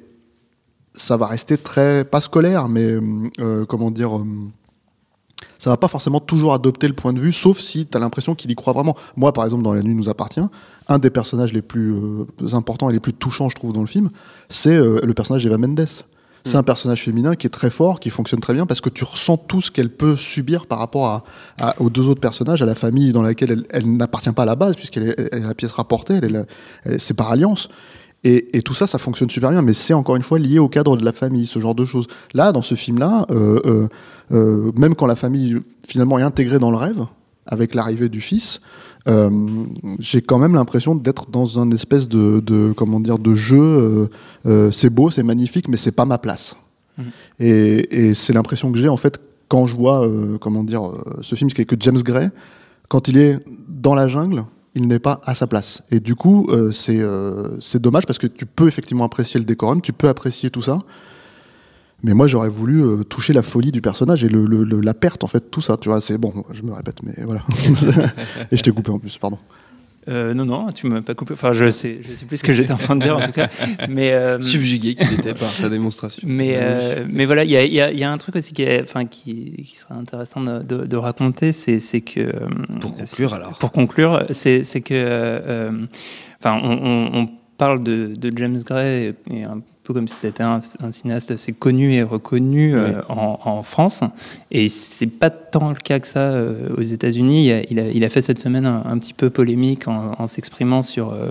ça 0.94 1.18
va 1.18 1.28
rester 1.28 1.58
très 1.58 2.06
pas 2.06 2.22
scolaire, 2.22 2.70
mais 2.70 2.98
euh, 3.40 3.66
comment 3.66 3.92
dire, 3.92 4.24
ça 5.60 5.70
va 5.70 5.78
pas 5.78 5.88
forcément 5.88 6.20
toujours 6.20 6.54
adopter 6.54 6.88
le 6.88 6.94
point 6.94 7.14
de 7.14 7.20
vue, 7.20 7.32
sauf 7.32 7.60
si 7.60 7.86
tu 7.86 7.98
as 7.98 8.00
l'impression 8.00 8.36
qu'il 8.36 8.52
y 8.52 8.56
croit 8.56 8.74
vraiment. 8.74 8.96
Moi, 9.16 9.34
par 9.34 9.44
exemple, 9.44 9.64
dans 9.64 9.74
La 9.74 9.82
nuit 9.84 9.96
nous 9.96 10.10
appartient, 10.10 10.42
un 10.88 11.00
des 11.00 11.10
personnages 11.10 11.54
les 11.54 11.62
plus 11.62 11.94
euh, 11.94 12.26
importants 12.54 12.90
et 12.90 12.94
les 12.94 13.00
plus 13.00 13.14
touchants, 13.14 13.50
je 13.50 13.56
trouve, 13.56 13.74
dans 13.74 13.82
le 13.82 13.88
film, 13.88 14.10
c'est 14.50 14.76
euh, 14.76 15.00
le 15.04 15.14
personnage 15.14 15.44
d'Eva 15.44 15.58
Mendes. 15.58 15.86
C'est 16.46 16.56
un 16.56 16.64
personnage 16.64 17.04
féminin 17.04 17.36
qui 17.36 17.46
est 17.46 17.50
très 17.50 17.70
fort, 17.70 18.00
qui 18.00 18.10
fonctionne 18.10 18.40
très 18.40 18.54
bien 18.54 18.66
parce 18.66 18.80
que 18.80 18.88
tu 18.88 19.04
ressens 19.04 19.36
tout 19.36 19.60
ce 19.60 19.70
qu'elle 19.70 19.90
peut 19.90 20.16
subir 20.16 20.66
par 20.66 20.80
rapport 20.80 21.08
à, 21.08 21.24
à- 21.60 21.82
aux 21.82 21.90
deux 21.90 22.08
autres 22.08 22.22
personnages, 22.22 22.62
à 22.62 22.66
la 22.66 22.76
famille 22.76 23.12
dans 23.12 23.22
laquelle 23.22 23.52
elle, 23.52 23.64
elle 23.70 23.98
n'appartient 23.98 24.32
pas 24.32 24.44
à 24.44 24.46
la 24.46 24.56
base 24.56 24.78
puisqu'elle 24.78 25.10
est, 25.10 25.16
elle 25.34 25.40
est 25.44 25.46
la 25.46 25.54
pièce 25.54 25.74
rapportée, 25.74 26.14
elle 26.14 26.24
est 26.24 26.30
la- 26.30 26.46
elle- 26.86 27.02
c'est 27.02 27.16
par 27.16 27.30
alliance. 27.32 27.68
Et, 28.24 28.58
et 28.58 28.62
tout 28.62 28.74
ça, 28.74 28.88
ça 28.88 28.98
fonctionne 28.98 29.30
super 29.30 29.52
bien, 29.52 29.62
mais 29.62 29.74
c'est 29.74 29.94
encore 29.94 30.16
une 30.16 30.24
fois 30.24 30.40
lié 30.40 30.58
au 30.58 30.70
cadre 30.70 30.96
de 30.96 31.04
la 31.04 31.12
famille, 31.12 31.48
ce 31.48 31.60
genre 31.60 31.76
de 31.76 31.84
choses. 31.84 32.08
Là, 32.34 32.54
dans 32.54 32.62
ce 32.62 32.76
film-là, 32.76 33.26
euh, 33.30 33.90
euh, 34.32 34.72
même 34.76 34.96
quand 34.96 35.06
la 35.06 35.16
famille 35.16 35.58
finalement 35.88 36.20
est 36.20 36.24
intégrée 36.24 36.60
dans 36.60 36.72
le 36.72 36.78
rêve, 36.78 37.06
avec 37.46 37.76
l'arrivée 37.76 38.10
du 38.10 38.22
fils, 38.22 38.62
euh, 39.08 39.30
j'ai 40.00 40.22
quand 40.22 40.38
même 40.38 40.54
l'impression 40.56 40.96
d'être 40.96 41.30
dans 41.30 41.60
un 41.60 41.72
espèce 41.72 42.10
de, 42.10 42.42
de 42.42 42.74
comment 42.76 43.00
dire 43.00 43.20
de 43.20 43.36
jeu. 43.36 44.10
euh, 44.46 44.72
c'est 44.72 44.90
beau, 44.90 45.10
c'est 45.10 45.24
magnifique, 45.24 45.68
mais 45.70 45.78
c'est 45.78 45.94
pas 45.94 46.06
ma 46.06 46.18
place. 46.18 46.58
Mhm. 46.98 47.06
Et, 47.40 48.08
et 48.08 48.14
c'est 48.14 48.34
l'impression 48.34 48.72
que 48.72 48.78
j'ai 48.78 48.90
en 48.90 48.98
fait 48.98 49.22
quand 49.48 49.66
je 49.66 49.78
vois 49.78 50.06
comment 50.42 50.66
dire 50.66 50.92
ce 51.22 51.36
film, 51.36 51.50
c'est 51.50 51.64
que 51.64 51.78
James 51.80 52.02
Gray, 52.02 52.30
quand 52.90 53.08
il 53.08 53.18
est 53.18 53.40
dans 53.70 53.96
la 53.96 54.10
jungle, 54.10 54.44
il 54.78 54.88
n'est 54.88 55.00
pas 55.00 55.20
à 55.26 55.34
sa 55.34 55.48
place. 55.48 55.84
Et 55.92 56.00
du 56.00 56.16
coup, 56.16 56.48
euh, 56.50 56.72
c'est 56.72 57.00
euh, 57.00 57.58
c'est 57.60 57.82
dommage 57.82 58.06
parce 58.06 58.20
que 58.20 58.28
tu 58.28 58.46
peux 58.46 58.68
effectivement 58.68 59.06
apprécier 59.06 59.40
le 59.40 59.46
décorum, 59.46 59.82
tu 59.82 59.92
peux 59.92 60.08
apprécier 60.08 60.50
tout 60.52 60.62
ça. 60.62 60.80
Mais 62.04 62.14
moi, 62.14 62.28
j'aurais 62.28 62.50
voulu 62.50 62.84
euh, 62.84 63.04
toucher 63.04 63.34
la 63.34 63.42
folie 63.42 63.72
du 63.72 63.82
personnage 63.82 64.24
et 64.24 64.30
le, 64.30 64.46
le- 64.46 64.64
le- 64.64 64.82
la 64.82 64.94
perte, 64.94 65.24
en 65.24 65.28
fait, 65.28 65.50
tout 65.50 65.62
ça. 65.62 65.78
Tu 65.78 65.90
vois, 65.90 66.00
c'est 66.00 66.18
bon, 66.18 66.32
je 66.54 66.62
me 66.62 66.72
répète, 66.74 66.98
mais 67.04 67.14
voilà. 67.26 67.44
et 68.52 68.58
je 68.58 68.62
t'ai 68.62 68.72
coupé 68.72 68.92
en 68.92 69.00
plus, 69.00 69.18
pardon. 69.18 69.38
Euh, 70.10 70.34
non, 70.34 70.46
non, 70.46 70.72
tu 70.72 70.88
m'as 70.88 71.02
pas 71.02 71.16
coupé. 71.16 71.34
Enfin, 71.34 71.52
je 71.52 71.70
sais, 71.70 72.00
je 72.02 72.14
sais 72.14 72.26
plus 72.26 72.38
ce 72.38 72.44
que 72.44 72.54
j'étais 72.54 72.72
en 72.72 72.78
train 72.78 72.96
de 72.96 73.04
dire 73.04 73.18
en 73.18 73.22
tout 73.26 73.34
cas. 73.34 73.50
Mais, 73.90 74.14
euh, 74.14 74.40
Subjugué 74.40 74.96
qu'il 74.96 75.12
était 75.14 75.34
par 75.34 75.54
ta 75.54 75.68
démonstration. 75.68 76.26
mais, 76.32 76.56
euh, 76.62 77.04
mais 77.10 77.26
voilà, 77.26 77.44
il 77.44 77.50
y 77.50 77.58
a, 77.58 77.66
il 77.66 77.74
y 77.74 77.82
a- 77.82 77.92
y 77.92 78.04
a 78.06 78.10
un 78.12 78.18
truc 78.18 78.38
aussi 78.38 78.54
qui, 78.54 78.62
est, 78.62 78.82
enfin, 78.84 79.06
qui, 79.06 79.52
qui 79.66 79.76
serait 79.76 79.96
intéressant 79.96 80.40
de, 80.42 80.60
de- 80.64 80.86
de 80.86 80.96
raconter, 80.98 81.52
c'est 81.52 81.82
c'est 81.82 82.00
que. 82.02 82.32
Pour 82.80 82.96
conclure, 82.96 83.30
c'est- 83.30 83.34
alors. 83.36 83.60
Pour 83.60 83.72
conclure, 83.74 84.26
c'est 84.32 84.64
c'est 84.64 84.80
que. 84.82 85.72
Enfin, 86.40 86.58
on, 86.64 86.72
on- 86.72 87.20
on 87.24 87.30
parle 87.58 87.84
de, 87.84 88.14
de 88.16 88.32
James 88.38 88.62
Gray 88.64 89.14
et 89.30 89.44
un 89.44 89.62
peu 89.88 89.94
comme 89.94 90.08
si 90.08 90.16
c'était 90.16 90.44
un, 90.44 90.60
un 90.82 90.92
cinéaste 90.92 91.32
assez 91.32 91.54
connu 91.54 91.94
et 91.94 92.04
reconnu 92.04 92.76
euh, 92.76 93.02
en, 93.10 93.40
en 93.44 93.64
France. 93.64 94.04
Et 94.52 94.70
c'est 94.70 95.08
pas 95.08 95.30
tant 95.30 95.70
le 95.70 95.76
cas 95.76 96.00
que 96.00 96.08
ça 96.08 96.20
euh, 96.20 96.70
aux 96.78 96.82
États-Unis. 96.82 97.46
Il, 97.46 97.52
a- 97.54 97.64
il 97.70 97.80
a, 97.80 97.88
il 97.90 98.04
a 98.04 98.10
fait 98.10 98.22
cette 98.22 98.40
semaine 98.40 98.66
un, 98.66 98.84
un 98.86 98.98
petit 98.98 99.14
peu 99.14 99.30
polémique 99.30 99.88
en, 99.88 100.14
en 100.20 100.28
s'exprimant 100.28 100.82
sur, 100.82 101.12
euh, 101.14 101.30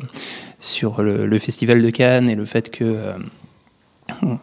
sur 0.61 1.03
le, 1.03 1.27
le 1.27 1.39
festival 1.39 1.83
de 1.83 1.91
Cannes 1.91 2.29
et 2.31 2.35
le 2.35 2.45
fait 2.45 2.71
que. 2.71 2.97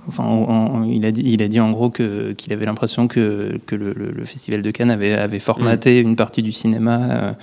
Enfin, 0.07 0.23
en- 0.25 0.75
en- 0.75 0.83
il, 0.83 1.05
a 1.05 1.11
dit, 1.11 1.23
il 1.25 1.41
a 1.41 1.47
dit 1.47 1.59
en 1.61 1.71
gros 1.71 1.89
qu'il 1.89 2.51
avait 2.51 2.65
l'impression 2.65 3.07
que, 3.07 3.57
que 3.65 3.75
le, 3.75 3.93
le- 3.93 4.11
le 4.11 4.25
Festival 4.25 4.61
de 4.61 4.71
Cannes 4.71 4.91
avait, 4.91 5.13
avait 5.13 5.39
formaté 5.39 5.99
une 5.99 6.17
partie 6.17 6.43
du 6.43 6.51
cinéma 6.51 6.99
euh, 7.09 7.33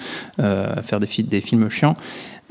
euh, 0.41 0.73
à 0.77 0.83
faire 0.83 1.01
des 1.01 1.07
films 1.41 1.71
chiants. 1.71 1.97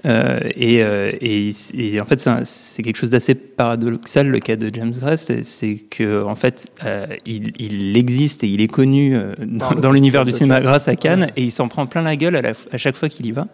Euh, 0.05 0.39
et, 0.55 0.81
euh, 0.83 1.11
et, 1.19 1.51
et 1.77 1.99
en 1.99 2.05
fait, 2.05 2.27
c'est 2.45 2.83
quelque 2.83 2.95
chose 2.97 3.09
d'assez 3.09 3.35
paradoxal 3.35 4.27
le 4.27 4.39
cas 4.39 4.55
de 4.55 4.69
James 4.73 4.91
Gray, 4.91 5.17
c'est 5.17 5.75
que 5.89 6.23
en 6.23 6.35
fait, 6.35 6.67
euh, 6.85 7.05
il, 7.25 7.51
il 7.59 7.97
existe 7.97 8.43
et 8.43 8.47
il 8.47 8.61
est 8.61 8.67
connu 8.67 9.17
dans, 9.39 9.91
l'univers 9.91 10.25
du 10.25 10.31
cinéma 10.31 10.61
grâce 10.61 10.87
à 10.87 10.95
Cannes, 10.95 11.29
et 11.35 11.43
il 11.43 11.51
s'en 11.51 11.67
prend 11.67 11.85
plein 11.85 12.01
la 12.01 12.15
gueule 12.15 12.35
à, 12.35 12.41
la- 12.41 12.53
à 12.71 12.77
chaque 12.77 12.95
fois 12.95 13.09
qu'il 13.09 13.25
y 13.25 13.31
va. 13.31 13.47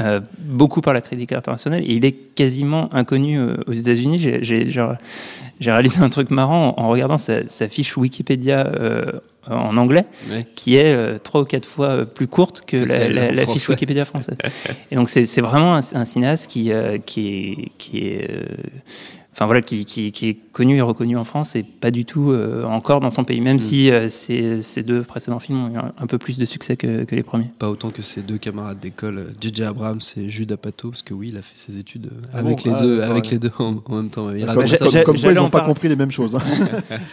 Euh, 0.00 0.20
beaucoup 0.40 0.80
par 0.80 0.92
la 0.92 1.00
critique 1.00 1.30
internationale 1.30 1.82
et 1.84 1.92
il 1.92 2.04
est 2.04 2.10
quasiment 2.34 2.92
inconnu 2.92 3.38
euh, 3.38 3.54
aux 3.68 3.72
États-Unis. 3.72 4.18
J'ai- 4.18 4.72
réalisé 5.60 6.00
un 6.00 6.08
truc 6.08 6.30
marrant 6.30 6.74
en, 6.76 6.82
en 6.82 6.88
regardant 6.88 7.16
sa, 7.16 7.48
sa 7.48 7.68
fiche 7.68 7.96
Wikipédia 7.96 8.66
euh, 8.66 9.12
en 9.46 9.76
anglais, 9.76 10.04
qui 10.56 10.74
est 10.76 11.18
trois 11.20 11.42
ou 11.42 11.44
quatre 11.44 11.66
fois 11.68 12.06
plus 12.06 12.26
courte 12.26 12.62
que, 12.66 12.78
Que 12.78 13.34
la, 13.34 13.46
fiche. 13.46 13.68
Wikipédia 13.68 14.04
française. 14.04 14.36
et 14.90 14.96
donc 14.96 15.10
c'est 15.10 15.40
vraiment 15.40 15.76
un, 15.76 15.80
un 15.92 16.04
cinéaste 16.04 16.50
qui, 16.50 16.72
qui 17.06 17.28
est, 17.28 17.68
qui 17.78 17.98
est 17.98 18.30
enfin 19.34 19.46
voilà, 19.46 19.62
qui, 19.62 19.84
qui, 19.84 20.12
qui 20.12 20.28
est 20.28 20.34
connu 20.52 20.76
et 20.76 20.80
reconnu 20.80 21.16
en 21.16 21.24
France 21.24 21.56
et 21.56 21.64
pas 21.64 21.90
du 21.90 22.04
tout 22.04 22.30
euh, 22.30 22.62
encore 22.64 23.00
dans 23.00 23.10
son 23.10 23.24
pays, 23.24 23.40
même 23.40 23.58
si 23.58 23.90
euh, 23.90 24.08
ces, 24.08 24.62
ces 24.62 24.84
deux 24.84 25.02
précédents 25.02 25.40
films 25.40 25.64
ont 25.64 25.74
eu 25.74 25.76
un, 25.76 25.92
un 25.98 26.06
peu 26.06 26.18
plus 26.18 26.38
de 26.38 26.44
succès 26.44 26.76
que, 26.76 27.02
que 27.04 27.14
les 27.16 27.24
premiers. 27.24 27.50
Pas 27.58 27.68
autant 27.68 27.90
que 27.90 28.00
ses 28.02 28.22
deux 28.22 28.38
camarades 28.38 28.78
d'école, 28.78 29.18
euh, 29.18 29.24
JJ 29.40 29.62
Abrams 29.62 29.98
et 30.16 30.28
Jude 30.28 30.52
Apatow, 30.52 30.90
parce 30.90 31.02
que 31.02 31.12
oui, 31.14 31.30
il 31.32 31.36
a 31.36 31.42
fait 31.42 31.56
ses 31.56 31.76
études 31.76 32.06
euh, 32.06 32.26
Ah 32.32 32.38
avec 32.38 32.58
bon 32.64 32.70
les 32.70 32.76
Ah, 32.76 32.80
deux, 32.82 32.96
d'accord, 32.98 33.10
avec 33.10 33.24
ouais. 33.24 33.30
les 33.32 33.38
deux 33.40 33.50
en, 33.58 33.82
en 33.84 33.96
même 33.96 34.10
temps. 34.10 34.30
Il 34.30 34.44
Ah, 34.48 34.54
Comme, 34.54 34.66
ça. 34.68 35.02
comme- 35.04 35.18
quoi, 35.20 35.32
ils 35.32 35.34
n'ont 35.34 35.50
pas 35.50 35.58
parler. 35.58 35.66
compris 35.74 35.88
les 35.88 35.96
mêmes 35.96 36.10
choses. 36.12 36.36
hein. 36.36 36.40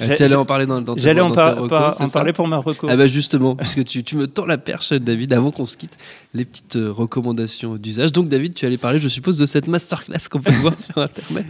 Tu 0.15 0.23
allais 0.23 0.35
en 0.35 0.45
parler 0.45 0.65
dans, 0.67 0.81
dans 0.81 0.95
J'allais 0.97 1.21
en, 1.21 1.31
par- 1.31 1.67
par- 1.67 1.99
en 2.01 2.09
parler 2.09 2.33
pour 2.33 2.47
ma 2.47 2.57
reco. 2.57 2.87
Ah 2.89 2.95
bah 2.95 3.07
justement, 3.07 3.55
puisque 3.55 3.83
tu, 3.85 4.03
tu 4.03 4.15
me 4.15 4.27
tends 4.27 4.45
la 4.45 4.57
perche, 4.59 4.93
David, 4.93 5.33
avant 5.33 5.49
qu'on 5.51 5.65
se 5.65 5.75
quitte, 5.77 5.97
les 6.35 6.45
petites 6.45 6.75
euh, 6.75 6.91
recommandations 6.91 7.77
d'usage. 7.77 8.11
Donc 8.11 8.27
David, 8.27 8.53
tu 8.53 8.65
allais 8.67 8.77
parler, 8.77 8.99
je 8.99 9.07
suppose, 9.07 9.37
de 9.39 9.45
cette 9.47 9.67
masterclass 9.67 10.27
qu'on 10.29 10.39
peut 10.39 10.51
voir 10.51 10.73
sur 10.79 10.97
Internet. 10.99 11.45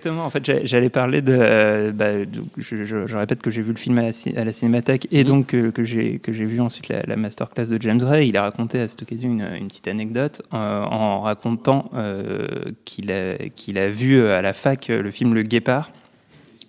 Exactement. 0.00 0.24
En 0.24 0.30
fait, 0.30 0.44
j'a- 0.44 0.64
j'allais 0.64 0.88
parler 0.88 1.20
de. 1.22 1.36
euh, 1.38 1.92
bah, 1.92 2.24
de- 2.24 2.42
je, 2.56 2.84
je- 2.84 3.06
je 3.06 3.16
répète 3.16 3.42
que 3.42 3.50
j'ai 3.50 3.60
vu 3.62 3.72
le 3.72 3.78
film 3.78 3.98
à 3.98 4.02
la, 4.02 4.12
ci- 4.12 4.34
à 4.36 4.44
la 4.44 4.52
Cinémathèque 4.52 5.06
et 5.12 5.24
donc 5.24 5.48
que 5.48 5.84
j'ai 5.84 6.18
que 6.18 6.32
j'ai 6.32 6.44
vu 6.46 6.60
ensuite 6.60 6.88
la, 6.88 7.02
la 7.06 7.16
masterclass 7.16 7.66
de 7.68 7.80
James 7.80 8.00
Ray. 8.02 8.28
Il 8.28 8.36
a 8.36 8.42
raconté 8.42 8.80
à 8.80 8.88
cette 8.88 9.02
occasion 9.02 9.28
une, 9.30 9.46
une 9.60 9.68
petite 9.68 9.88
anecdote 9.88 10.42
euh, 10.54 10.82
en 10.84 11.20
racontant 11.20 11.90
euh, 11.94 12.46
qu'il 12.84 13.12
a 13.12 13.36
qu'il 13.54 13.78
a 13.78 13.90
vu 13.90 14.24
à 14.26 14.40
la 14.42 14.52
fac 14.52 14.88
le 14.88 15.10
film 15.10 15.34
Le 15.34 15.42
Guépard. 15.42 15.90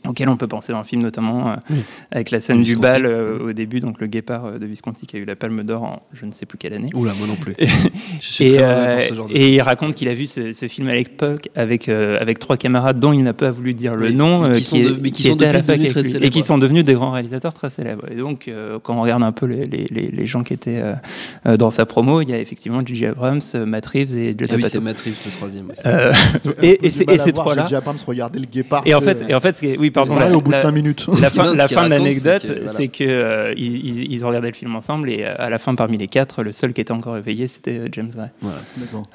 Auquel 0.07 0.29
on 0.29 0.37
peut 0.37 0.47
penser 0.47 0.71
dans 0.71 0.79
le 0.79 0.83
film, 0.83 1.01
notamment 1.03 1.51
euh, 1.51 1.55
Oui. 1.69 1.75
avec 2.11 2.31
la 2.31 2.39
scène 2.39 2.57
du 2.63 2.71
Visconti. 2.71 2.81
bal 2.81 3.05
euh, 3.05 3.39
au 3.49 3.53
début, 3.53 3.79
donc 3.79 3.99
le 4.01 4.07
guépard 4.07 4.45
euh, 4.45 4.57
de 4.59 4.65
Visconti 4.65 5.05
qui 5.05 5.15
a 5.15 5.19
eu 5.19 5.25
la 5.25 5.35
Palme 5.35 5.63
d'Or 5.63 5.83
en 5.83 6.01
je 6.13 6.25
ne 6.25 6.31
sais 6.31 6.45
plus 6.45 6.57
quelle 6.57 6.73
année. 6.73 6.89
Oula, 6.95 7.13
moi 7.17 7.27
non 7.27 7.35
plus. 7.35 7.53
Je 8.19 8.27
suis 8.27 8.45
Et, 8.45 8.57
très 8.57 9.09
ce 9.09 9.13
genre 9.15 9.27
de 9.27 9.33
et 9.35 9.53
il 9.53 9.61
raconte 9.61 9.95
qu'il 9.95 10.07
a 10.07 10.13
vu 10.13 10.27
ce, 10.27 10.53
ce 10.53 10.67
film 10.67 10.87
à 10.89 10.95
l'époque 10.95 11.49
avec, 11.55 11.87
avec 11.89 12.39
trois 12.39 12.57
camarades 12.57 12.99
dont 12.99 13.13
il 13.13 13.23
n'a 13.23 13.33
pas 13.33 13.51
voulu 13.51 13.73
dire 13.73 13.95
le 13.95 14.07
Oui, 14.07 14.15
nom, 14.15 14.47
mais 14.47 14.53
qui 14.57 14.63
sont 14.63 14.77
est- 14.77 14.83
de- 14.83 14.99
mais 15.01 15.11
qui 15.11 15.23
sont 15.23 15.35
étaient 15.35 15.45
à 15.45 15.53
la 15.53 15.59
depuis 15.61 15.67
fac 15.71 15.79
devenus 15.93 16.13
très 16.13 16.25
et 16.25 16.29
qui 16.29 16.43
sont 16.43 16.57
devenus 16.57 16.83
des 16.85 16.93
grands 16.93 17.11
réalisateurs 17.11 17.53
très 17.53 17.69
célèbres. 17.69 18.03
Et 18.11 18.15
donc, 18.15 18.49
quand 18.83 18.95
on 18.97 19.01
regarde 19.01 19.23
un 19.23 19.31
peu 19.31 19.45
les, 19.45 19.65
les, 19.65 19.85
les, 19.89 20.07
les 20.07 20.27
gens 20.27 20.43
qui 20.43 20.53
étaient 20.53 20.81
dans 21.57 21.69
sa 21.71 21.85
promo, 21.85 22.21
il 22.21 22.29
y 22.29 22.33
a 22.33 22.39
effectivement 22.39 22.81
J.J. 22.85 23.07
Abrams, 23.07 23.41
Matt 23.65 23.85
Reeves 23.85 24.17
et 24.17 24.29
Judd 24.29 24.47
Ah 24.51 24.55
oui, 24.55 24.63
c'est 24.65 24.79
Matrix 24.79 25.13
le 25.25 25.31
troisième. 25.31 25.71
et, 26.61 26.85
et, 26.87 26.91
ces- 26.91 27.05
et 27.07 27.17
ces 27.17 27.33
trois-là. 27.33 27.65
J'ai 27.69 27.75
Abrams 27.75 27.97
regarder 28.05 28.39
le 28.39 28.45
guépard. 28.45 28.83
Et 28.85 28.93
en 28.93 29.01
fait, 29.01 29.23
et 29.27 29.33
en 29.33 29.39
est- 29.39 29.90
oui, 29.91 29.93
pardon. 29.93 30.15
pareil, 30.15 30.31
la- 30.31 30.37
au 30.37 30.41
bout 30.41 30.49
de 30.49 30.55
la- 30.55 30.61
5 30.61 30.71
minutes. 30.71 31.07
La 31.21 31.29
fin, 31.29 31.53
la 31.53 31.67
fin 31.67 31.83
de 31.85 31.89
l'anecdote, 31.89 32.41
c'est 32.41 32.47
que, 32.47 32.63
voilà. 32.65 32.87
que 32.87 33.03
euh, 33.03 33.53
ils, 33.57 34.25
ont 34.25 34.27
regardé 34.29 34.47
le 34.49 34.53
film 34.55 34.75
ensemble 34.75 35.09
et 35.09 35.23
euh, 35.23 35.35
à 35.37 35.49
la 35.49 35.59
fin, 35.59 35.75
parmi 35.75 35.97
les 35.97 36.07
quatre, 36.07 36.43
le 36.43 36.53
seul 36.53 36.73
qui 36.73 36.81
était 36.81 36.91
encore 36.91 37.17
éveillé, 37.17 37.47
c'était 37.47 37.77
euh, 37.77 37.87
James 37.91 38.09
Gray. 38.15 38.29
Voilà. 38.41 38.59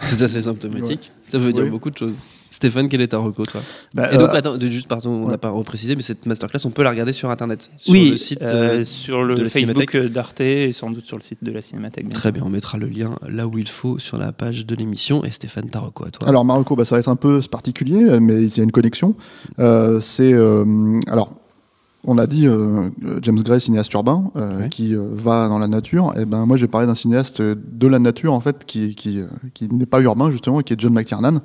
C'est 0.01 0.23
assez 0.23 0.43
symptomatique. 0.43 1.13
Ça 1.25 1.39
veut 1.39 1.53
dire 1.53 1.65
Oui. 1.65 1.71
beaucoup 1.71 1.91
de 1.91 1.99
choses. 1.99 2.17
Stéphane, 2.57 2.89
quel 2.89 3.03
est 3.03 3.09
ta 3.09 3.19
reco, 3.19 3.45
toi 3.45 3.61
Bah, 3.93 4.09
Et 4.13 4.17
donc, 4.17 4.31
euh, 4.31 4.35
attends, 4.35 4.57
de- 4.57 4.67
juste, 4.69 4.89
pardon, 4.89 5.11
on 5.11 5.25
n'a 5.27 5.33
ouais. 5.33 5.37
pas 5.37 5.51
reprécisé, 5.51 5.95
mais 5.95 6.01
cette 6.01 6.25
masterclass, 6.25 6.61
on 6.65 6.71
peut 6.71 6.83
la 6.83 6.89
regarder 6.91 7.13
sur 7.13 7.29
Internet. 7.31 7.69
Sur 7.77 7.93
oui, 7.93 8.11
le 8.13 8.17
site. 8.17 8.41
euh, 8.41 8.81
euh, 8.81 8.85
sur 8.85 9.23
le 9.23 9.35
de 9.35 9.43
la 9.43 9.49
Facebook 9.51 9.77
Cinémathèque. 9.91 10.13
d'Arte 10.13 10.41
et 10.41 10.73
sans 10.73 10.91
doute 10.91 11.05
sur 11.05 11.19
le 11.19 11.23
site 11.23 11.45
de 11.45 11.53
la 11.53 11.61
Cinémathèque. 11.61 12.09
Très 12.09 12.33
bien, 12.33 12.43
on 12.47 12.49
mettra 12.49 12.79
le 12.79 12.87
lien 12.89 13.11
là 13.29 13.47
où 13.47 13.59
il 13.59 13.69
faut 13.69 13.99
sur 13.99 14.17
la 14.17 14.33
page 14.33 14.65
de 14.65 14.75
l'émission. 14.75 15.23
Et 15.23 15.31
Stéphane, 15.31 15.69
ta 15.69 15.81
reco 15.81 16.07
à 16.07 16.11
toi 16.11 16.27
Alors 16.29 16.47
Marocco, 16.47 16.77
bah, 16.77 16.87
ça 16.87 16.95
va 16.95 17.01
être 17.01 17.09
un 17.11 17.17
peu 17.17 17.41
particulier, 17.51 18.19
mais 18.21 18.45
il 18.45 18.57
y 18.57 18.61
a 18.61 18.65
une 18.65 18.73
connexion. 18.73 19.15
Euh, 19.59 20.01
c'est 20.01 20.33
euh, 20.33 20.65
alors. 21.09 21.31
On 22.09 22.19
a 22.19 22.29
dit 22.29 22.47
euh, 22.47 22.89
James 23.21 23.41
Gray, 23.43 23.61
cinéaste 23.61 23.93
urbain, 23.93 24.31
euh, 24.37 24.61
Ouais. 24.61 24.69
qui 24.69 24.95
euh, 24.95 25.09
va 25.13 25.49
dans 25.49 25.59
la 25.59 25.67
nature. 25.67 26.15
Et 26.17 26.25
ben 26.25 26.47
moi, 26.47 26.57
j'ai 26.57 26.69
parlé 26.69 26.87
d'un 26.87 26.95
cinéaste 26.95 27.43
de 27.43 27.87
la 27.89 27.99
nature 27.99 28.33
en 28.33 28.39
fait, 28.41 28.65
qui 28.65 28.95
qui, 28.95 29.19
qui 29.55 29.67
n'est 29.69 29.87
pas 29.87 30.01
urbain 30.01 30.31
justement, 30.31 30.61
et 30.61 30.63
qui 30.63 30.73
est 30.73 30.79
John 30.81 30.93
McTiernan, 30.93 31.41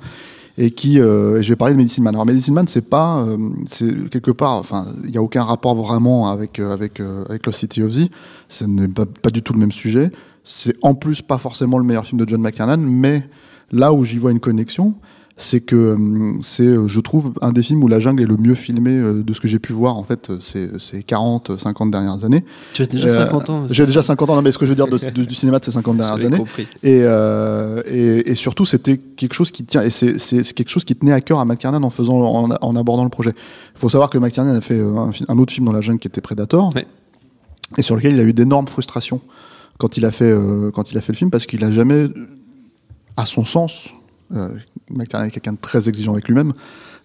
et 0.58 0.70
qui 0.70 1.00
euh, 1.00 1.38
et 1.38 1.42
je 1.42 1.48
vais 1.48 1.56
parler 1.56 1.74
de 1.74 1.78
Medicine 1.78 2.04
Man. 2.04 2.14
Alors 2.14 2.26
Medicine 2.26 2.54
Man, 2.54 2.68
c'est 2.68 2.88
pas, 2.88 3.22
euh, 3.22 3.36
c'est 3.70 4.08
quelque 4.10 4.30
part, 4.30 4.54
enfin, 4.54 4.86
il 5.04 5.10
y 5.10 5.18
a 5.18 5.22
aucun 5.22 5.42
rapport 5.42 5.74
vraiment 5.74 6.30
avec 6.30 6.58
euh, 6.58 6.72
avec 6.72 7.00
euh, 7.00 7.24
avec 7.28 7.46
Lost 7.46 7.60
City 7.60 7.82
of 7.82 7.90
Z. 7.90 8.08
Ce 8.48 8.64
n'est 8.64 8.88
pas, 8.88 9.06
pas 9.06 9.30
du 9.30 9.42
tout 9.42 9.52
le 9.52 9.58
même 9.58 9.72
sujet. 9.72 10.10
C'est 10.44 10.76
en 10.82 10.94
plus 10.94 11.22
pas 11.22 11.38
forcément 11.38 11.78
le 11.78 11.84
meilleur 11.84 12.04
film 12.04 12.20
de 12.20 12.28
John 12.28 12.40
McTiernan, 12.40 12.78
mais 12.78 13.28
là 13.70 13.92
où 13.92 14.04
j'y 14.04 14.18
vois 14.18 14.32
une 14.32 14.40
connexion, 14.40 14.94
c'est 15.42 15.60
que 15.60 15.94
hum, 15.94 16.38
c'est, 16.42 16.62
euh, 16.66 16.86
je 16.88 17.00
trouve, 17.00 17.32
un 17.40 17.50
des 17.52 17.62
films 17.62 17.82
où 17.84 17.88
la 17.88 18.00
jungle 18.00 18.22
est 18.22 18.26
le 18.26 18.36
mieux 18.36 18.54
filmé 18.54 18.90
euh, 18.92 19.22
de 19.22 19.32
ce 19.32 19.40
que 19.40 19.48
j'ai 19.48 19.58
pu 19.58 19.72
voir 19.72 19.96
en 19.96 20.02
fait 20.04 20.30
euh, 20.30 20.38
ces, 20.40 20.70
ces 20.78 21.02
40, 21.02 21.58
50 21.58 21.90
dernières 21.90 22.24
années. 22.24 22.44
Tu 22.74 22.82
as 22.82 22.86
déjà 22.86 23.08
Euh, 23.08 23.24
50 23.26 23.50
ans. 23.50 23.66
J'ai 23.68 23.84
déjà 23.86 24.02
50 24.02 24.30
ans, 24.30 24.36
non, 24.36 24.42
mais 24.42 24.52
ce 24.52 24.58
que 24.58 24.66
je 24.66 24.70
veux 24.70 24.76
dire 24.76 24.86
de- 24.86 24.98
de- 25.10 25.24
du 25.24 25.34
cinéma 25.34 25.58
de 25.58 25.64
ces 25.64 25.72
50 25.72 25.96
dernières 25.96 26.24
années. 26.24 26.36
compris. 26.38 26.66
Et, 26.82 27.00
euh, 27.02 27.82
et, 27.86 28.30
et 28.30 28.34
surtout, 28.34 28.64
c'était 28.64 28.96
quelque 28.98 29.34
chose 29.34 29.50
qui 29.50 29.64
tient, 29.64 29.82
et 29.82 29.90
c'est 29.90 30.14
quelque 30.54 30.68
chose 30.70 30.84
qui 30.84 30.94
tenait 30.96 31.12
à 31.12 31.20
cœur 31.20 31.38
à 31.40 31.44
McTiernan 31.44 31.82
en 31.82 31.90
faisant, 31.90 32.18
en, 32.20 32.50
en 32.50 32.76
abordant 32.76 33.04
le 33.04 33.10
projet. 33.10 33.34
Il 33.74 33.78
faut 33.80 33.88
savoir 33.88 34.10
que 34.10 34.18
McTiernan 34.18 34.54
a 34.54 34.60
fait 34.60 34.78
euh, 34.78 35.10
un, 35.28 35.38
autre 35.38 35.52
film 35.52 35.66
dans 35.66 35.72
la 35.72 35.80
jungle 35.80 35.98
qui 35.98 36.08
était 36.08 36.20
Predator, 36.20 36.72
Ouais. 36.74 36.86
et 37.78 37.82
sur 37.82 37.96
lequel 37.96 38.12
il 38.14 38.20
a 38.20 38.24
eu 38.24 38.32
d'énormes 38.32 38.68
frustrations 38.68 39.20
quand 39.78 39.96
il 39.96 40.04
a 40.04 40.12
fait 40.12 40.30
euh, 40.30 40.70
quand 40.70 40.92
il 40.92 40.98
a 40.98 41.00
fait 41.00 41.12
le 41.12 41.16
film 41.18 41.30
parce 41.30 41.46
qu'il 41.46 41.64
a 41.64 41.72
jamais, 41.72 42.08
à 43.16 43.26
son 43.26 43.44
sens, 43.44 43.88
euh, 44.34 44.48
est 44.98 45.30
quelqu'un 45.30 45.52
de 45.52 45.58
très 45.58 45.88
exigeant 45.88 46.12
avec 46.12 46.28
lui-même. 46.28 46.52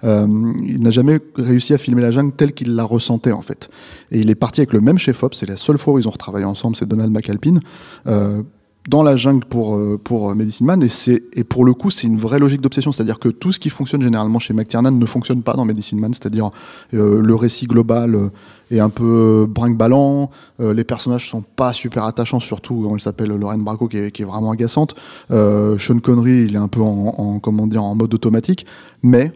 euh, 0.04 0.28
il 0.63 0.82
n'a 0.82 0.92
jamais 0.92 1.20
réussi 1.36 1.74
à 1.74 1.78
filmer 1.78 2.02
la 2.02 2.12
jungle 2.12 2.32
telle 2.32 2.54
qu'il 2.54 2.76
la 2.76 2.84
ressentait 2.84 3.32
en 3.32 3.42
fait. 3.42 3.70
Et 4.12 4.20
il 4.20 4.30
est 4.30 4.36
parti 4.36 4.62
avec 4.62 4.74
le 4.74 4.82
même 4.82 4.98
chef-op, 4.98 5.34
c'est 5.34 5.48
la 5.48 5.58
seule 5.58 5.78
fois 5.78 5.94
où 5.94 6.00
ils 6.00 6.08
ont 6.08 6.12
retravaillé 6.12 6.46
ensemble, 6.46 6.76
c'est 6.76 6.88
Donald 6.88 7.12
McAlpine, 7.12 7.60
euh, 8.08 8.44
dans 8.88 9.04
la 9.04 9.15
jungle 9.15 9.45
pour, 9.45 9.76
euh, 9.76 10.00
pour 10.02 10.30
euh, 10.30 10.36
Medicine 10.36 10.65
Man. 10.65 10.82
Et, 10.82 10.89
c'est, 10.89 11.23
et 11.34 11.43
pour 11.43 11.65
le 11.65 11.73
coup, 11.73 11.91
c'est 11.91 12.08
une 12.08 12.17
vraie 12.17 12.39
logique 12.39 12.62
d'obsession, 12.62 12.91
c'est-à-dire 12.91 13.19
que 13.19 13.30
tout 13.30 13.52
ce 13.52 13.60
qui 13.60 13.69
fonctionne 13.69 14.02
généralement 14.02 14.39
chez 14.39 14.54
McTiernan 14.54 14.91
ne 14.91 15.06
fonctionne 15.06 15.43
pas 15.43 15.54
dans 15.54 15.65
Medicine 15.65 16.00
Man, 16.00 16.13
c'est-à-dire 16.13 16.52
euh, 16.93 17.21
le 17.21 17.36
récit 17.36 17.67
global 17.67 18.15
euh, 18.15 18.30
est 18.71 18.80
un 18.80 18.89
peu 18.89 19.45
brinque-ballant, 19.50 20.30
euh, 20.60 20.73
les 20.73 20.84
personnages 20.84 21.30
sont 21.30 21.41
pas 21.41 21.73
super 21.73 22.06
attachants, 22.06 22.39
surtout 22.39 22.82
quand 22.84 22.93
elle 22.93 23.02
s'appelle 23.02 23.30
Lorraine 23.30 23.63
Bracco 23.63 23.88
qui 23.88 23.97
est, 23.97 24.12
qui 24.12 24.21
est 24.21 24.26
vraiment 24.26 24.52
agaçante. 24.52 24.95
Euh, 25.32 25.78
Sean 25.78 26.00
Connery, 26.00 26.45
il 26.45 26.56
est 26.56 26.60
un 26.60 26.67
peu 26.67 26.82
en, 26.82 27.13
en, 27.17 27.39
comment 27.39 27.67
dire, 27.67 27.84
en 27.84 27.95
mode 27.95 28.13
automatique, 28.13 28.65
mais 29.04 29.32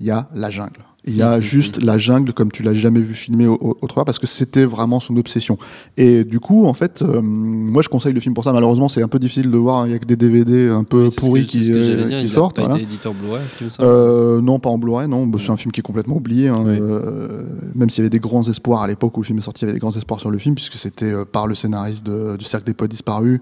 il 0.00 0.06
y 0.06 0.10
a 0.10 0.28
la 0.34 0.50
jungle. 0.50 0.80
Il 1.06 1.16
y 1.16 1.22
a 1.22 1.38
juste 1.38 1.82
la 1.82 1.98
jungle 1.98 2.32
comme 2.32 2.50
tu 2.50 2.62
l'as 2.62 2.72
jamais 2.72 3.00
vu 3.00 3.12
filmer 3.12 3.46
au- 3.46 3.58
au- 3.60 3.86
parce 4.04 4.18
que 4.18 4.26
c'était 4.26 4.64
vraiment 4.64 5.00
son 5.00 5.16
obsession. 5.18 5.58
Et 5.98 6.24
du 6.24 6.40
coup, 6.40 6.64
en 6.64 6.72
fait, 6.72 7.02
euh, 7.02 7.20
moi 7.22 7.82
je 7.82 7.90
conseille 7.90 8.14
le 8.14 8.20
film 8.20 8.34
pour 8.34 8.42
ça. 8.42 8.52
Malheureusement, 8.54 8.88
c'est 8.88 9.02
un 9.02 9.08
peu 9.08 9.18
difficile 9.18 9.50
de 9.50 9.56
voir. 9.58 9.86
Il 9.86 9.92
y 9.92 9.94
a 9.94 9.98
que 9.98 10.06
des 10.06 10.16
DVD 10.16 10.70
un 10.70 10.82
peu 10.82 11.04
Oui, 11.08 11.14
pourris 11.16 11.42
qui, 11.44 11.66
ce 11.66 11.72
que 11.72 11.76
euh, 11.76 12.20
qui 12.20 12.28
sortent. 12.28 12.56
pas 12.56 12.62
voilà. 12.62 12.76
été 12.76 12.84
éditeur 12.84 13.12
Blu-ray, 13.12 13.42
Euh, 13.80 14.40
non, 14.40 14.58
pas 14.58 14.70
en 14.70 14.78
Blu-ray, 14.78 15.06
non. 15.06 15.26
Bah, 15.26 15.38
c'est 15.40 15.50
un 15.50 15.58
film 15.58 15.72
qui 15.72 15.80
est 15.80 15.82
complètement 15.82 16.16
oublié. 16.16 16.48
hein. 16.48 16.62
Oui. 16.64 16.78
Euh, 16.80 17.42
même 17.74 17.90
s'il 17.90 17.98
y 17.98 18.02
avait 18.06 18.10
des 18.10 18.18
grands 18.18 18.48
espoirs 18.48 18.80
à 18.82 18.88
l'époque 18.88 19.16
où 19.18 19.20
le 19.20 19.26
film 19.26 19.38
est 19.38 19.42
sorti, 19.42 19.62
il 19.62 19.64
y 19.66 19.68
avait 19.68 19.74
des 19.74 19.80
grands 19.80 19.92
espoirs 19.94 20.20
sur 20.20 20.30
le 20.30 20.38
film, 20.38 20.54
puisque 20.54 20.74
c'était 20.74 21.04
euh, 21.04 21.24
par 21.26 21.46
le 21.46 21.54
scénariste 21.54 22.06
de- 22.06 22.36
du 22.38 22.46
Cercle 22.46 22.64
des 22.66 22.72
Poètes 22.74 22.90
Disparus, 22.92 23.40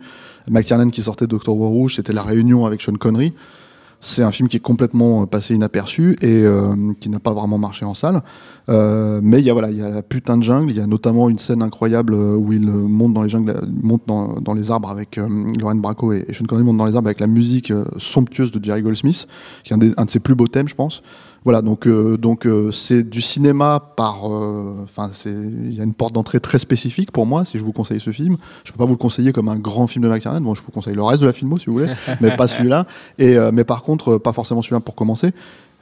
McTiernan 0.50 0.90
qui 0.90 1.02
sortait 1.04 1.28
Doctor 1.28 1.56
War 1.56 1.70
Rouge, 1.70 1.94
c'était 1.94 2.12
la 2.12 2.22
réunion 2.22 2.66
avec 2.66 2.80
Sean 2.80 2.94
Connery. 2.94 3.32
C'est 4.04 4.24
un 4.24 4.32
film 4.32 4.48
qui 4.48 4.56
est 4.56 4.60
complètement 4.60 5.22
euh, 5.22 5.26
passé 5.26 5.54
inaperçu 5.54 6.16
et 6.22 6.42
euh, 6.44 6.74
qui 6.98 7.08
n'a 7.08 7.20
pas 7.20 7.32
vraiment 7.32 7.56
marché 7.56 7.84
en 7.84 7.94
salle. 7.94 8.20
Euh, 8.68 9.20
mais 9.22 9.38
il 9.38 9.44
y 9.44 9.50
a 9.50 9.52
voilà, 9.52 9.70
il 9.70 9.78
y 9.78 9.82
a 9.82 9.88
la 9.88 10.02
putain 10.02 10.36
de 10.36 10.42
jungle. 10.42 10.70
Il 10.72 10.76
y 10.76 10.80
a 10.80 10.88
notamment 10.88 11.28
une 11.28 11.38
scène 11.38 11.62
incroyable 11.62 12.14
euh, 12.14 12.34
où 12.34 12.52
il 12.52 12.68
euh, 12.68 12.72
monte 12.72 13.14
dans 13.14 13.22
les 13.22 13.28
jungles, 13.28 13.54
monte 13.80 14.02
dans, 14.08 14.40
dans 14.40 14.54
les 14.54 14.72
arbres 14.72 14.90
avec 14.90 15.18
Lorraine 15.60 15.80
Bracco 15.80 16.12
et, 16.12 16.26
Sean 16.32 16.44
Connery 16.46 16.64
montent 16.64 16.78
dans 16.78 16.86
les 16.86 16.96
arbres 16.96 17.06
avec 17.06 17.20
la 17.20 17.28
musique 17.28 17.72
somptueuse 17.98 18.50
de 18.50 18.62
Jerry 18.62 18.82
Goldsmith, 18.82 19.28
qui 19.62 19.72
est 19.72 19.76
un, 19.76 19.78
des- 19.78 19.94
un 19.96 20.04
de 20.04 20.10
ses 20.10 20.18
plus 20.18 20.34
beaux 20.34 20.48
thèmes, 20.48 20.66
je 20.68 20.74
pense. 20.74 21.00
Voilà, 21.44 21.60
donc 21.60 21.88
euh, 21.88 22.16
donc 22.16 22.46
euh, 22.46 22.70
c'est 22.70 23.02
du 23.02 23.20
cinéma 23.20 23.80
par, 23.96 24.32
euh, 24.32 24.76
enfin 24.84 25.10
c'est, 25.12 25.32
il 25.32 25.74
y 25.74 25.80
a 25.80 25.84
une 25.84 25.94
porte 25.94 26.14
d'entrée 26.14 26.38
très 26.38 26.58
spécifique 26.58 27.10
pour 27.10 27.26
moi. 27.26 27.44
Si 27.44 27.58
je 27.58 27.64
vous 27.64 27.72
conseille 27.72 27.98
ce 27.98 28.12
film, 28.12 28.36
je 28.64 28.70
peux 28.70 28.78
pas 28.78 28.84
vous 28.84 28.92
le 28.92 28.98
conseiller 28.98 29.32
comme 29.32 29.48
un 29.48 29.58
grand 29.58 29.88
film 29.88 30.04
de 30.04 30.08
McTiernan. 30.08 30.40
Bon, 30.40 30.54
je 30.54 30.62
vous 30.62 30.70
conseille 30.70 30.94
le 30.94 31.02
reste 31.02 31.20
de 31.20 31.26
la 31.26 31.32
filmo 31.32 31.58
si 31.58 31.66
vous 31.66 31.72
voulez, 31.72 31.88
mais 32.20 32.36
pas 32.36 32.46
celui-là. 32.46 32.86
Et 33.18 33.36
euh, 33.36 33.50
mais 33.52 33.64
par 33.64 33.82
contre, 33.82 34.12
euh, 34.12 34.18
pas 34.20 34.32
forcément 34.32 34.62
celui-là 34.62 34.80
pour 34.80 34.94
commencer. 34.94 35.32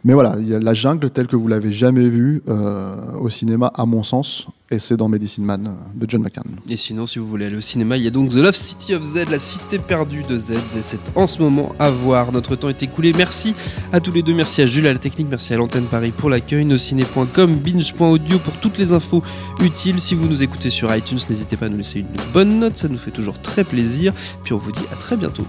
Mais 0.02 0.14
voilà, 0.14 0.36
il 0.38 0.48
y 0.48 0.54
a 0.54 0.58
la 0.58 0.72
jungle 0.72 1.10
telle 1.10 1.26
que 1.26 1.36
vous 1.36 1.46
l'avez 1.46 1.72
jamais 1.72 2.08
vue 2.08 2.42
euh, 2.48 3.12
au 3.20 3.28
cinéma, 3.28 3.70
à 3.74 3.84
mon 3.84 4.02
sens, 4.02 4.46
et 4.70 4.78
c'est 4.78 4.96
dans 4.96 5.08
Medicine 5.08 5.44
Man 5.44 5.66
euh, 5.66 5.98
de 5.98 6.08
John 6.08 6.22
McTiernan. 6.22 6.52
Et 6.68 6.76
sinon, 6.76 7.06
si 7.06 7.18
vous 7.18 7.26
voulez 7.26 7.46
aller 7.46 7.56
au 7.56 7.60
cinéma, 7.60 7.96
il 7.96 8.04
y 8.04 8.06
a 8.06 8.10
donc 8.10 8.30
The 8.30 8.36
Love 8.36 8.54
City 8.54 8.94
of 8.94 9.02
Z, 9.02 9.28
la 9.28 9.38
cité 9.38 9.78
perdue 9.78 10.22
de 10.22 10.38
Z, 10.38 10.54
c'est 10.82 11.00
en 11.16 11.26
ce 11.26 11.40
moment 11.40 11.74
à 11.78 11.90
voir. 11.90 12.32
Notre 12.32 12.56
temps 12.56 12.68
est 12.68 12.82
écoulé. 12.82 13.12
Merci 13.12 13.54
à 13.92 14.00
tous 14.00 14.12
les 14.12 14.22
deux. 14.22 14.34
Merci 14.34 14.62
à 14.62 14.66
Jules 14.66 14.86
à 14.86 14.92
la 14.92 14.98
technique. 14.98 15.26
Merci 15.28 15.54
à 15.54 15.56
l'antenne 15.56 15.86
Paris 15.86 16.12
pour 16.16 16.30
l'accueil. 16.30 16.64
Nociné.com, 16.64 17.56
binge.audio 17.56 18.38
pour 18.38 18.56
toutes 18.58 18.78
les 18.78 18.92
infos 18.92 19.22
utiles. 19.60 20.00
Si 20.00 20.14
vous 20.14 20.28
nous 20.28 20.42
écoutez 20.42 20.70
sur 20.70 20.94
iTunes, 20.94 21.18
n'hésitez 21.28 21.56
pas 21.56 21.66
à 21.66 21.68
nous 21.68 21.78
laisser 21.78 22.00
une 22.00 22.32
bonne 22.32 22.60
note. 22.60 22.78
Ça 22.78 22.88
nous 22.88 22.98
fait 22.98 23.10
toujours 23.10 23.38
très 23.38 23.64
plaisir. 23.64 24.12
Puis 24.44 24.52
on 24.52 24.58
vous 24.58 24.72
dit 24.72 24.84
à 24.92 24.96
très 24.96 25.16
bientôt. 25.16 25.46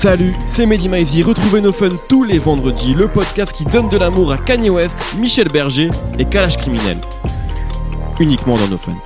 Salut, 0.00 0.32
c'est 0.46 0.64
Mehdi 0.64 0.88
Maizy. 0.88 1.22
Retrouvez 1.22 1.60
nos 1.60 1.74
fun 1.74 1.90
tous 2.08 2.24
les 2.24 2.38
vendredis, 2.38 2.94
le 2.94 3.06
podcast 3.06 3.52
qui 3.52 3.66
donne 3.66 3.90
de 3.90 3.98
l'amour 3.98 4.32
à 4.32 4.38
Kanye 4.38 4.70
West, 4.70 4.96
Michel 5.18 5.50
Berger 5.50 5.90
et 6.18 6.24
Kalash 6.24 6.56
Criminel. 6.56 7.02
Uniquement 8.18 8.56
dans 8.56 8.68
nos 8.68 8.78
fun. 8.78 8.96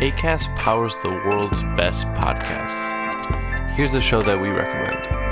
ACAST 0.00 0.48
powers 0.56 0.96
the 1.02 1.10
world's 1.26 1.62
best 1.76 2.06
podcasts. 2.14 2.88
Here's 3.76 3.94
a 3.94 4.00
show 4.00 4.22
that 4.22 4.40
we 4.40 4.48
recommend. 4.48 5.31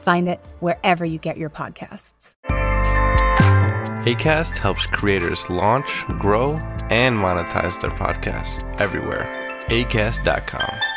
Find 0.00 0.28
it 0.28 0.40
wherever 0.60 1.04
you 1.04 1.18
get 1.18 1.36
your 1.36 1.50
podcasts. 1.50 2.36
ACAST 4.04 4.56
helps 4.56 4.86
creators 4.86 5.50
launch, 5.50 6.06
grow, 6.18 6.54
and 6.88 7.16
monetize 7.16 7.80
their 7.80 7.90
podcasts 7.90 8.64
everywhere. 8.80 9.26
ACAST.com. 9.68 10.89